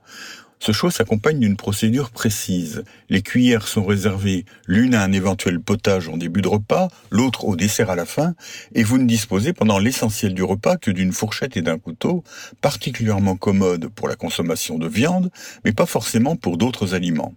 Ce 0.59 0.71
choix 0.71 0.89
s'accompagne 0.89 1.39
d'une 1.39 1.57
procédure 1.57 2.09
précise. 2.09 2.85
Les 3.09 3.21
cuillères 3.21 3.67
sont 3.67 3.83
réservées 3.83 4.45
l'une 4.65 4.95
à 4.95 5.03
un 5.03 5.11
éventuel 5.11 5.59
potage 5.59 6.07
en 6.07 6.15
début 6.15 6.41
de 6.41 6.47
repas, 6.47 6.87
l'autre 7.11 7.43
au 7.43 7.57
dessert 7.57 7.89
à 7.89 7.97
la 7.97 8.05
fin, 8.05 8.33
et 8.73 8.83
vous 8.83 8.97
ne 8.97 9.07
disposez 9.07 9.51
pendant 9.51 9.77
l'essentiel 9.77 10.33
du 10.33 10.43
repas 10.43 10.77
que 10.77 10.89
d'une 10.89 11.11
fourchette 11.11 11.57
et 11.57 11.61
d'un 11.61 11.79
couteau, 11.79 12.23
particulièrement 12.61 13.35
commode 13.35 13.89
pour 13.89 14.07
la 14.07 14.15
consommation 14.15 14.77
de 14.77 14.87
viande, 14.87 15.31
mais 15.65 15.73
pas 15.73 15.85
forcément 15.85 16.37
pour 16.37 16.57
d'autres 16.57 16.93
aliments. 16.93 17.33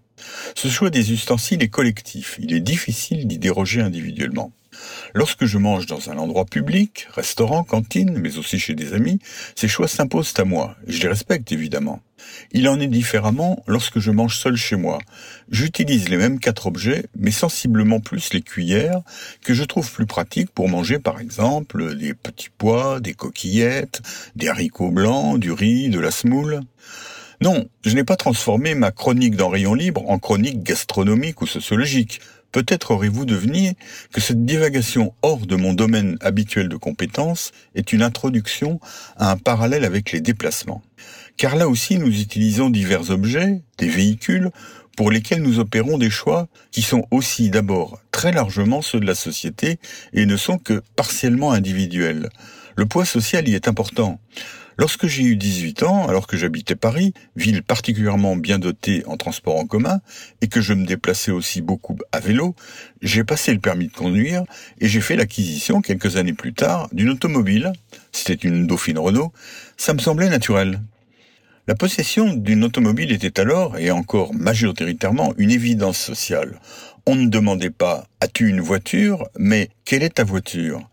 Ce 0.54 0.68
choix 0.68 0.90
des 0.90 1.10
ustensiles 1.10 1.64
est 1.64 1.68
collectif, 1.68 2.38
il 2.40 2.54
est 2.54 2.60
difficile 2.60 3.26
d'y 3.26 3.40
déroger 3.40 3.80
individuellement. 3.80 4.52
Lorsque 5.14 5.44
je 5.44 5.58
mange 5.58 5.86
dans 5.86 6.10
un 6.10 6.18
endroit 6.18 6.44
public, 6.44 7.08
restaurant, 7.14 7.64
cantine, 7.64 8.18
mais 8.18 8.38
aussi 8.38 8.58
chez 8.58 8.74
des 8.74 8.92
amis, 8.92 9.18
ces 9.54 9.68
choix 9.68 9.88
s'imposent 9.88 10.34
à 10.38 10.44
moi, 10.44 10.76
je 10.86 11.00
les 11.00 11.08
respecte 11.08 11.52
évidemment. 11.52 12.00
Il 12.52 12.68
en 12.68 12.80
est 12.80 12.88
différemment 12.88 13.62
lorsque 13.66 13.98
je 13.98 14.10
mange 14.10 14.36
seul 14.38 14.56
chez 14.56 14.76
moi. 14.76 14.98
J'utilise 15.50 16.08
les 16.08 16.16
mêmes 16.16 16.40
quatre 16.40 16.66
objets, 16.66 17.06
mais 17.16 17.30
sensiblement 17.30 18.00
plus 18.00 18.32
les 18.32 18.42
cuillères, 18.42 19.02
que 19.44 19.54
je 19.54 19.64
trouve 19.64 19.90
plus 19.90 20.06
pratiques 20.06 20.50
pour 20.50 20.68
manger 20.68 20.98
par 20.98 21.20
exemple 21.20 21.96
des 21.96 22.14
petits 22.14 22.50
pois, 22.56 23.00
des 23.00 23.14
coquillettes, 23.14 24.02
des 24.34 24.48
haricots 24.48 24.90
blancs, 24.90 25.38
du 25.38 25.52
riz, 25.52 25.88
de 25.88 26.00
la 26.00 26.10
semoule. 26.10 26.60
Non, 27.42 27.68
je 27.84 27.94
n'ai 27.94 28.04
pas 28.04 28.16
transformé 28.16 28.74
ma 28.74 28.92
chronique 28.92 29.36
dans 29.36 29.50
Rayon 29.50 29.74
Libre 29.74 30.08
en 30.08 30.18
chronique 30.18 30.62
gastronomique 30.62 31.42
ou 31.42 31.46
sociologique. 31.46 32.20
Peut-être 32.52 32.92
aurez-vous 32.92 33.26
deviné 33.26 33.76
que 34.12 34.20
cette 34.20 34.44
divagation 34.44 35.14
hors 35.22 35.46
de 35.46 35.56
mon 35.56 35.72
domaine 35.72 36.16
habituel 36.20 36.68
de 36.68 36.76
compétences 36.76 37.52
est 37.74 37.92
une 37.92 38.02
introduction 38.02 38.80
à 39.16 39.32
un 39.32 39.36
parallèle 39.36 39.84
avec 39.84 40.12
les 40.12 40.20
déplacements. 40.20 40.82
Car 41.36 41.56
là 41.56 41.68
aussi, 41.68 41.98
nous 41.98 42.20
utilisons 42.20 42.70
divers 42.70 43.10
objets, 43.10 43.60
des 43.78 43.88
véhicules, 43.88 44.50
pour 44.96 45.10
lesquels 45.10 45.42
nous 45.42 45.58
opérons 45.58 45.98
des 45.98 46.10
choix 46.10 46.48
qui 46.72 46.80
sont 46.82 47.06
aussi 47.10 47.50
d'abord 47.50 48.00
très 48.10 48.32
largement 48.32 48.80
ceux 48.80 48.98
de 48.98 49.06
la 49.06 49.14
société 49.14 49.78
et 50.14 50.24
ne 50.24 50.36
sont 50.36 50.56
que 50.56 50.82
partiellement 50.96 51.52
individuels. 51.52 52.30
Le 52.76 52.84
poids 52.84 53.06
social 53.06 53.48
y 53.48 53.54
est 53.54 53.68
important. 53.68 54.20
Lorsque 54.78 55.06
j'ai 55.06 55.22
eu 55.22 55.36
18 55.36 55.82
ans, 55.84 56.06
alors 56.06 56.26
que 56.26 56.36
j'habitais 56.36 56.76
Paris, 56.76 57.14
ville 57.34 57.62
particulièrement 57.62 58.36
bien 58.36 58.58
dotée 58.58 59.02
en 59.06 59.16
transport 59.16 59.56
en 59.56 59.64
commun, 59.64 60.02
et 60.42 60.48
que 60.48 60.60
je 60.60 60.74
me 60.74 60.84
déplaçais 60.84 61.30
aussi 61.30 61.62
beaucoup 61.62 61.96
à 62.12 62.20
vélo, 62.20 62.54
j'ai 63.00 63.24
passé 63.24 63.54
le 63.54 63.60
permis 63.60 63.86
de 63.86 63.92
conduire 63.94 64.44
et 64.78 64.88
j'ai 64.88 65.00
fait 65.00 65.16
l'acquisition 65.16 65.80
quelques 65.80 66.16
années 66.16 66.34
plus 66.34 66.52
tard 66.52 66.88
d'une 66.92 67.08
automobile. 67.08 67.72
C'était 68.12 68.34
une 68.34 68.66
Dauphine 68.66 68.98
Renault. 68.98 69.32
Ça 69.78 69.94
me 69.94 69.98
semblait 69.98 70.28
naturel. 70.28 70.82
La 71.66 71.74
possession 71.74 72.34
d'une 72.34 72.62
automobile 72.62 73.10
était 73.10 73.40
alors, 73.40 73.78
et 73.78 73.90
encore 73.90 74.34
majoritairement, 74.34 75.32
une 75.38 75.50
évidence 75.50 75.98
sociale. 75.98 76.60
On 77.06 77.14
ne 77.14 77.28
demandait 77.28 77.70
pas 77.70 78.06
as-tu 78.20 78.50
une 78.50 78.60
voiture, 78.60 79.26
mais 79.38 79.70
quelle 79.86 80.02
est 80.02 80.16
ta 80.16 80.24
voiture? 80.24 80.86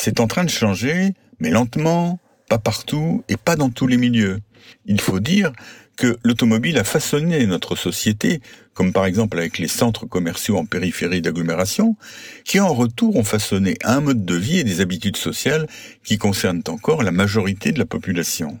C'est 0.00 0.20
en 0.20 0.28
train 0.28 0.44
de 0.44 0.48
changer, 0.48 1.12
mais 1.40 1.50
lentement, 1.50 2.20
pas 2.48 2.58
partout 2.58 3.24
et 3.28 3.36
pas 3.36 3.56
dans 3.56 3.68
tous 3.68 3.88
les 3.88 3.96
milieux. 3.96 4.38
Il 4.86 5.00
faut 5.00 5.18
dire 5.18 5.50
que 5.96 6.16
l'automobile 6.22 6.78
a 6.78 6.84
façonné 6.84 7.44
notre 7.46 7.74
société, 7.74 8.40
comme 8.74 8.92
par 8.92 9.06
exemple 9.06 9.38
avec 9.38 9.58
les 9.58 9.66
centres 9.66 10.06
commerciaux 10.06 10.56
en 10.56 10.66
périphérie 10.66 11.20
d'agglomération, 11.20 11.96
qui 12.44 12.60
en 12.60 12.72
retour 12.72 13.16
ont 13.16 13.24
façonné 13.24 13.76
un 13.82 14.00
mode 14.00 14.24
de 14.24 14.36
vie 14.36 14.60
et 14.60 14.64
des 14.64 14.80
habitudes 14.80 15.16
sociales 15.16 15.66
qui 16.04 16.16
concernent 16.16 16.62
encore 16.68 17.02
la 17.02 17.10
majorité 17.10 17.72
de 17.72 17.80
la 17.80 17.84
population. 17.84 18.60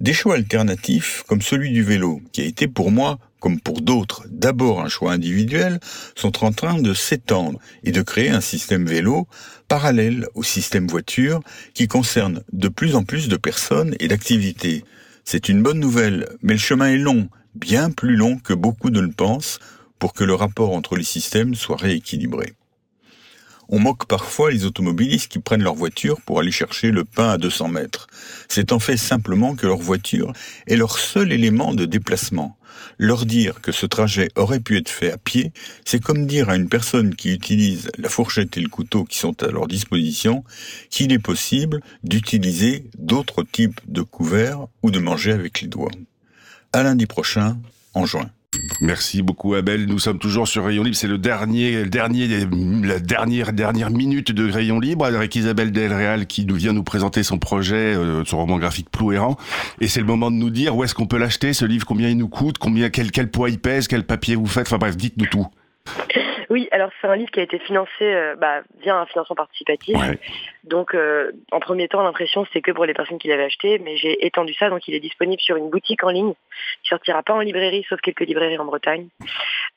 Des 0.00 0.12
choix 0.12 0.34
alternatifs, 0.34 1.24
comme 1.26 1.40
celui 1.40 1.72
du 1.72 1.82
vélo, 1.82 2.20
qui 2.30 2.42
a 2.42 2.44
été 2.44 2.68
pour 2.68 2.90
moi, 2.90 3.18
comme 3.42 3.60
pour 3.60 3.82
d'autres, 3.82 4.24
d'abord 4.30 4.80
un 4.80 4.88
choix 4.88 5.12
individuel, 5.12 5.80
sont 6.14 6.44
en 6.44 6.52
train 6.52 6.80
de 6.80 6.94
s'étendre 6.94 7.58
et 7.82 7.90
de 7.90 8.00
créer 8.00 8.30
un 8.30 8.40
système 8.40 8.86
vélo 8.86 9.26
parallèle 9.66 10.28
au 10.34 10.44
système 10.44 10.86
voiture 10.86 11.40
qui 11.74 11.88
concerne 11.88 12.44
de 12.52 12.68
plus 12.68 12.94
en 12.94 13.02
plus 13.02 13.28
de 13.28 13.36
personnes 13.36 13.96
et 13.98 14.06
d'activités. 14.06 14.84
C'est 15.24 15.48
une 15.48 15.60
bonne 15.60 15.80
nouvelle, 15.80 16.28
mais 16.42 16.52
le 16.52 16.60
chemin 16.60 16.86
est 16.86 16.98
long, 16.98 17.28
bien 17.56 17.90
plus 17.90 18.14
long 18.14 18.38
que 18.38 18.54
beaucoup 18.54 18.90
ne 18.90 19.00
le 19.00 19.10
pensent, 19.10 19.58
pour 19.98 20.12
que 20.12 20.24
le 20.24 20.34
rapport 20.34 20.72
entre 20.72 20.96
les 20.96 21.04
systèmes 21.04 21.56
soit 21.56 21.76
rééquilibré. 21.76 22.54
On 23.74 23.78
moque 23.78 24.04
parfois 24.04 24.50
les 24.50 24.66
automobilistes 24.66 25.32
qui 25.32 25.38
prennent 25.38 25.62
leur 25.62 25.74
voiture 25.74 26.20
pour 26.20 26.38
aller 26.38 26.50
chercher 26.50 26.90
le 26.90 27.04
pain 27.04 27.30
à 27.30 27.38
200 27.38 27.68
mètres. 27.68 28.06
C'est 28.46 28.70
en 28.70 28.78
fait 28.78 28.98
simplement 28.98 29.56
que 29.56 29.66
leur 29.66 29.78
voiture 29.78 30.34
est 30.66 30.76
leur 30.76 30.98
seul 30.98 31.32
élément 31.32 31.72
de 31.72 31.86
déplacement. 31.86 32.58
Leur 32.98 33.24
dire 33.24 33.62
que 33.62 33.72
ce 33.72 33.86
trajet 33.86 34.28
aurait 34.36 34.60
pu 34.60 34.76
être 34.76 34.90
fait 34.90 35.10
à 35.10 35.16
pied, 35.16 35.52
c'est 35.86 36.02
comme 36.02 36.26
dire 36.26 36.50
à 36.50 36.56
une 36.56 36.68
personne 36.68 37.14
qui 37.14 37.32
utilise 37.32 37.90
la 37.96 38.10
fourchette 38.10 38.58
et 38.58 38.60
le 38.60 38.68
couteau 38.68 39.04
qui 39.04 39.16
sont 39.16 39.42
à 39.42 39.50
leur 39.50 39.66
disposition 39.68 40.44
qu'il 40.90 41.10
est 41.10 41.18
possible 41.18 41.80
d'utiliser 42.04 42.90
d'autres 42.98 43.42
types 43.42 43.80
de 43.88 44.02
couverts 44.02 44.66
ou 44.82 44.90
de 44.90 44.98
manger 44.98 45.32
avec 45.32 45.62
les 45.62 45.68
doigts. 45.68 45.90
À 46.74 46.82
lundi 46.82 47.06
prochain, 47.06 47.56
en 47.94 48.04
juin. 48.04 48.30
Merci 48.80 49.22
beaucoup 49.22 49.54
Abel. 49.54 49.86
Nous 49.86 49.98
sommes 49.98 50.18
toujours 50.18 50.46
sur 50.46 50.64
Rayon 50.64 50.82
Libre. 50.82 50.96
C'est 50.96 51.08
le 51.08 51.18
dernier, 51.18 51.82
le 51.82 51.88
dernier, 51.88 52.28
la 52.82 52.98
dernière, 52.98 53.52
dernière 53.52 53.90
minute 53.90 54.32
de 54.32 54.50
Rayon 54.50 54.78
Libre 54.78 55.06
avec 55.06 55.34
Isabelle 55.34 55.72
Delréal 55.72 56.26
qui 56.26 56.44
nous 56.44 56.56
vient 56.56 56.72
nous 56.72 56.82
présenter 56.82 57.22
son 57.22 57.38
projet, 57.38 57.94
euh, 57.94 58.24
son 58.24 58.38
roman 58.38 58.58
graphique 58.58 58.90
Plouérant. 58.90 59.36
Et 59.80 59.88
c'est 59.88 60.00
le 60.00 60.06
moment 60.06 60.30
de 60.30 60.36
nous 60.36 60.50
dire 60.50 60.76
où 60.76 60.84
est-ce 60.84 60.94
qu'on 60.94 61.06
peut 61.06 61.18
l'acheter, 61.18 61.52
ce 61.52 61.64
livre, 61.64 61.86
combien 61.86 62.08
il 62.08 62.18
nous 62.18 62.28
coûte, 62.28 62.58
combien, 62.58 62.90
quel, 62.90 63.10
quel 63.10 63.30
poids 63.30 63.48
il 63.48 63.58
pèse, 63.58 63.88
quel 63.88 64.04
papier 64.04 64.36
vous 64.36 64.46
faites? 64.46 64.66
Enfin 64.66 64.78
bref, 64.78 64.96
dites-nous 64.96 65.26
tout. 65.26 65.46
Oui, 66.52 66.68
alors 66.70 66.90
c'est 67.00 67.06
un 67.06 67.16
livre 67.16 67.30
qui 67.30 67.40
a 67.40 67.42
été 67.42 67.58
financé 67.58 68.02
euh, 68.02 68.36
bah, 68.36 68.60
via 68.82 68.94
un 68.94 69.06
financement 69.06 69.34
participatif. 69.34 69.96
Donc 70.64 70.94
euh, 70.94 71.32
en 71.50 71.60
premier 71.60 71.88
temps, 71.88 72.02
l'impression 72.02 72.44
c'était 72.44 72.60
que 72.60 72.72
pour 72.72 72.84
les 72.84 72.92
personnes 72.92 73.18
qui 73.18 73.28
l'avaient 73.28 73.44
acheté, 73.44 73.78
mais 73.78 73.96
j'ai 73.96 74.26
étendu 74.26 74.52
ça, 74.52 74.68
donc 74.68 74.86
il 74.86 74.94
est 74.94 75.00
disponible 75.00 75.40
sur 75.40 75.56
une 75.56 75.70
boutique 75.70 76.04
en 76.04 76.10
ligne. 76.10 76.34
Il 76.84 76.88
sortira 76.88 77.22
pas 77.22 77.32
en 77.32 77.40
librairie, 77.40 77.86
sauf 77.88 78.02
quelques 78.02 78.26
librairies 78.26 78.58
en 78.58 78.66
Bretagne. 78.66 79.08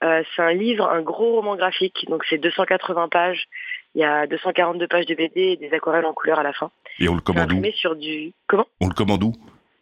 Euh, 0.03 0.21
c'est 0.35 0.41
un 0.41 0.51
livre, 0.51 0.89
un 0.89 1.01
gros 1.01 1.35
roman 1.35 1.55
graphique, 1.55 2.05
donc 2.09 2.25
c'est 2.29 2.39
280 2.39 3.07
pages. 3.07 3.45
Il 3.95 4.01
y 4.01 4.03
a 4.03 4.27
242 4.27 4.85
pages 4.89 5.05
de 5.05 5.15
BD 5.15 5.41
et 5.41 5.55
des 5.55 5.73
aquarelles 5.73 6.03
en 6.03 6.13
couleur 6.13 6.39
à 6.39 6.43
la 6.43 6.51
fin. 6.51 6.71
Et 6.99 7.07
on 7.07 7.15
le 7.15 7.21
commande 7.21 7.53
où 7.53 7.63
sur 7.71 7.95
du 7.95 8.33
comment? 8.47 8.67
On 8.81 8.89
le 8.89 8.93
commande 8.93 9.23
où? 9.23 9.31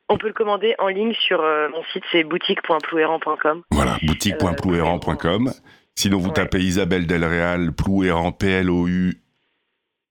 On 0.10 0.20
peut 0.20 0.28
le 0.28 0.34
commander 0.34 0.76
en 0.78 0.90
ligne 0.90 1.16
sur 1.16 1.42
mon 1.42 1.84
site, 1.92 2.04
c'est 2.12 2.24
boutique.plouerant.com. 2.24 3.64
Voilà, 3.72 3.98
boutique.plouerant.com. 4.04 5.52
Sinon, 5.96 6.18
vous 6.18 6.32
tapez 6.32 6.60
Isabelle 6.60 7.08
Delréal, 7.08 7.72
Plouéran, 7.72 8.32
P-L-O-U. 8.32 9.22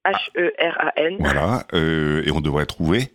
H-E-R-A-N. 0.05 1.17
Voilà, 1.19 1.65
euh, 1.73 2.23
et 2.25 2.31
on 2.31 2.41
devrait 2.41 2.65
trouver. 2.65 3.13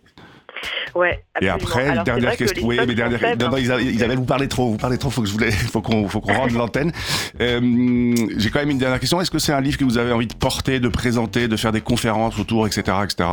Ouais. 0.95 1.23
Et 1.41 1.47
après, 1.47 2.03
dernière 2.03 2.35
question. 2.35 2.65
Oui, 2.65 2.79
mais 2.87 2.95
dernière. 2.95 3.37
Non, 3.37 3.49
non, 3.49 3.57
Isabelle, 3.57 4.17
vous 4.17 4.25
parlez 4.25 4.47
trop, 4.47 4.69
vous 4.71 4.77
parlez 4.77 4.97
trop. 4.97 5.09
Faut 5.09 5.21
que 5.21 5.27
je 5.27 5.33
voulais, 5.33 5.51
faut 5.51 5.81
qu'on, 5.81 6.07
faut 6.07 6.21
qu'on 6.21 6.33
rende 6.33 6.51
l'antenne. 6.51 6.91
Euh, 7.39 8.15
j'ai 8.37 8.49
quand 8.49 8.59
même 8.59 8.71
une 8.71 8.77
dernière 8.77 8.99
question. 8.99 9.21
Est-ce 9.21 9.31
que 9.31 9.39
c'est 9.39 9.53
un 9.53 9.61
livre 9.61 9.77
que 9.77 9.85
vous 9.85 9.97
avez 9.97 10.11
envie 10.11 10.27
de 10.27 10.33
porter, 10.33 10.79
de 10.79 10.89
présenter, 10.89 11.47
de 11.47 11.55
faire 11.55 11.71
des 11.71 11.81
conférences 11.81 12.39
autour, 12.39 12.67
etc., 12.67 12.97
etc. 13.03 13.29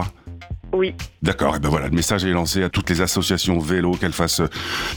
Oui. 0.76 0.94
D'accord, 1.22 1.56
et 1.56 1.58
ben 1.58 1.70
voilà, 1.70 1.86
le 1.88 1.94
message 1.94 2.24
est 2.24 2.30
lancé 2.30 2.62
à 2.62 2.68
toutes 2.68 2.90
les 2.90 3.00
associations 3.00 3.58
vélo, 3.58 3.92
qu'elles 3.92 4.12
fassent 4.12 4.40
euh, 4.40 4.48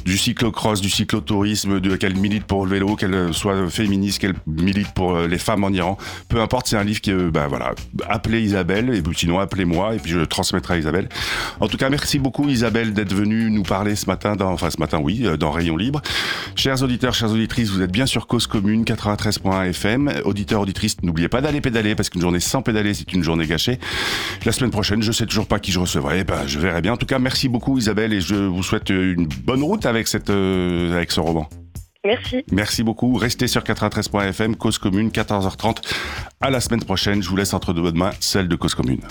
du 0.04 0.18
cyclocross, 0.18 0.82
du 0.82 0.90
cyclotourisme, 0.90 1.80
qu'elles 1.98 2.18
militent 2.18 2.46
pour 2.46 2.66
le 2.66 2.72
vélo, 2.72 2.96
qu'elles 2.96 3.34
soient 3.34 3.70
féministes, 3.70 4.20
qu'elles 4.20 4.36
militent 4.46 4.94
pour 4.94 5.16
euh, 5.16 5.28
les 5.28 5.38
femmes 5.38 5.64
en 5.64 5.70
Iran. 5.70 5.98
Peu 6.28 6.42
importe, 6.42 6.68
c'est 6.68 6.76
un 6.76 6.84
livre 6.84 7.00
qui, 7.00 7.14
ben 7.14 7.48
voilà, 7.48 7.72
appelez 8.10 8.42
Isabelle, 8.42 8.90
et 8.94 9.02
sinon 9.16 9.40
appelez-moi, 9.40 9.96
et 9.96 10.00
puis 10.00 10.12
je 10.12 10.20
le 10.20 10.28
transmettrai 10.28 10.76
à 10.76 10.78
Isabelle. 10.78 11.08
En 11.62 11.68
tout 11.68 11.78
cas, 11.78 11.90
merci 11.90 12.20
beaucoup 12.20 12.48
Isabelle 12.50 12.94
d'être 12.94 13.14
venue 13.14 13.50
nous 13.50 13.64
parler 13.64 13.96
ce 13.96 14.06
matin, 14.06 14.36
enfin 14.42 14.70
ce 14.70 14.80
matin, 14.80 15.00
oui, 15.02 15.26
dans 15.40 15.52
Rayon 15.52 15.78
Libre. 15.78 16.02
Chers 16.56 16.84
auditeurs, 16.84 17.14
chères 17.14 17.32
auditrices, 17.32 17.70
vous 17.70 17.82
êtes 17.82 17.92
bien 17.92 18.06
sur 18.06 18.28
Cause 18.28 18.46
Commune, 18.46 18.84
93.1 18.84 19.70
FM. 19.70 20.12
Auditeurs, 20.26 20.62
auditrices, 20.62 20.98
n'oubliez 21.02 21.30
pas 21.30 21.42
d'aller 21.42 21.62
pédaler, 21.62 21.96
parce 21.96 22.10
qu'une 22.10 22.22
journée 22.22 22.42
sans 22.42 22.62
pédaler, 22.62 22.94
c'est 22.94 23.12
une 23.14 23.24
journée 23.24 23.48
gâchée. 23.48 23.80
La 24.46 24.52
semaine 24.52 24.72
prochaine, 24.72 25.02
je 25.02 25.12
sais 25.12 25.26
toujours 25.26 25.48
pas 25.48 25.60
qui 25.60 25.69
je 25.72 25.80
recevrai. 25.80 26.24
Ben, 26.24 26.48
je 26.48 26.60
verrai 26.60 26.82
bien. 26.82 26.94
En 26.94 26.98
tout 26.98 27.06
cas, 27.06 27.20
merci 27.20 27.50
beaucoup 27.50 27.78
Isabelle 27.78 28.14
et 28.14 28.22
je 28.22 28.36
vous 28.36 28.64
souhaite 28.64 28.90
une 28.90 29.28
bonne 29.44 29.64
route 29.64 29.86
avec, 29.86 30.08
cette, 30.08 30.30
euh, 30.30 30.96
avec 30.96 31.12
ce 31.12 31.20
roman. 31.20 31.48
Merci. 32.06 32.44
Merci 32.52 32.84
beaucoup. 32.84 33.16
Restez 33.16 33.48
sur 33.48 33.62
93.fm, 33.62 34.56
Cause 34.56 34.78
Commune, 34.78 35.10
14h30. 35.10 35.82
À 36.40 36.50
la 36.50 36.62
semaine 36.62 36.84
prochaine. 36.84 37.22
Je 37.22 37.30
vous 37.30 37.36
laisse 37.36 37.54
entre 37.54 37.74
deux 37.74 37.82
bonnes 37.82 37.98
mains, 37.98 38.12
celle 38.20 38.48
de 38.48 38.56
Cause 38.56 38.76
Commune. 38.76 39.02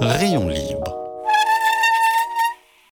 Rayon 0.00 0.48
Livre. 0.48 0.67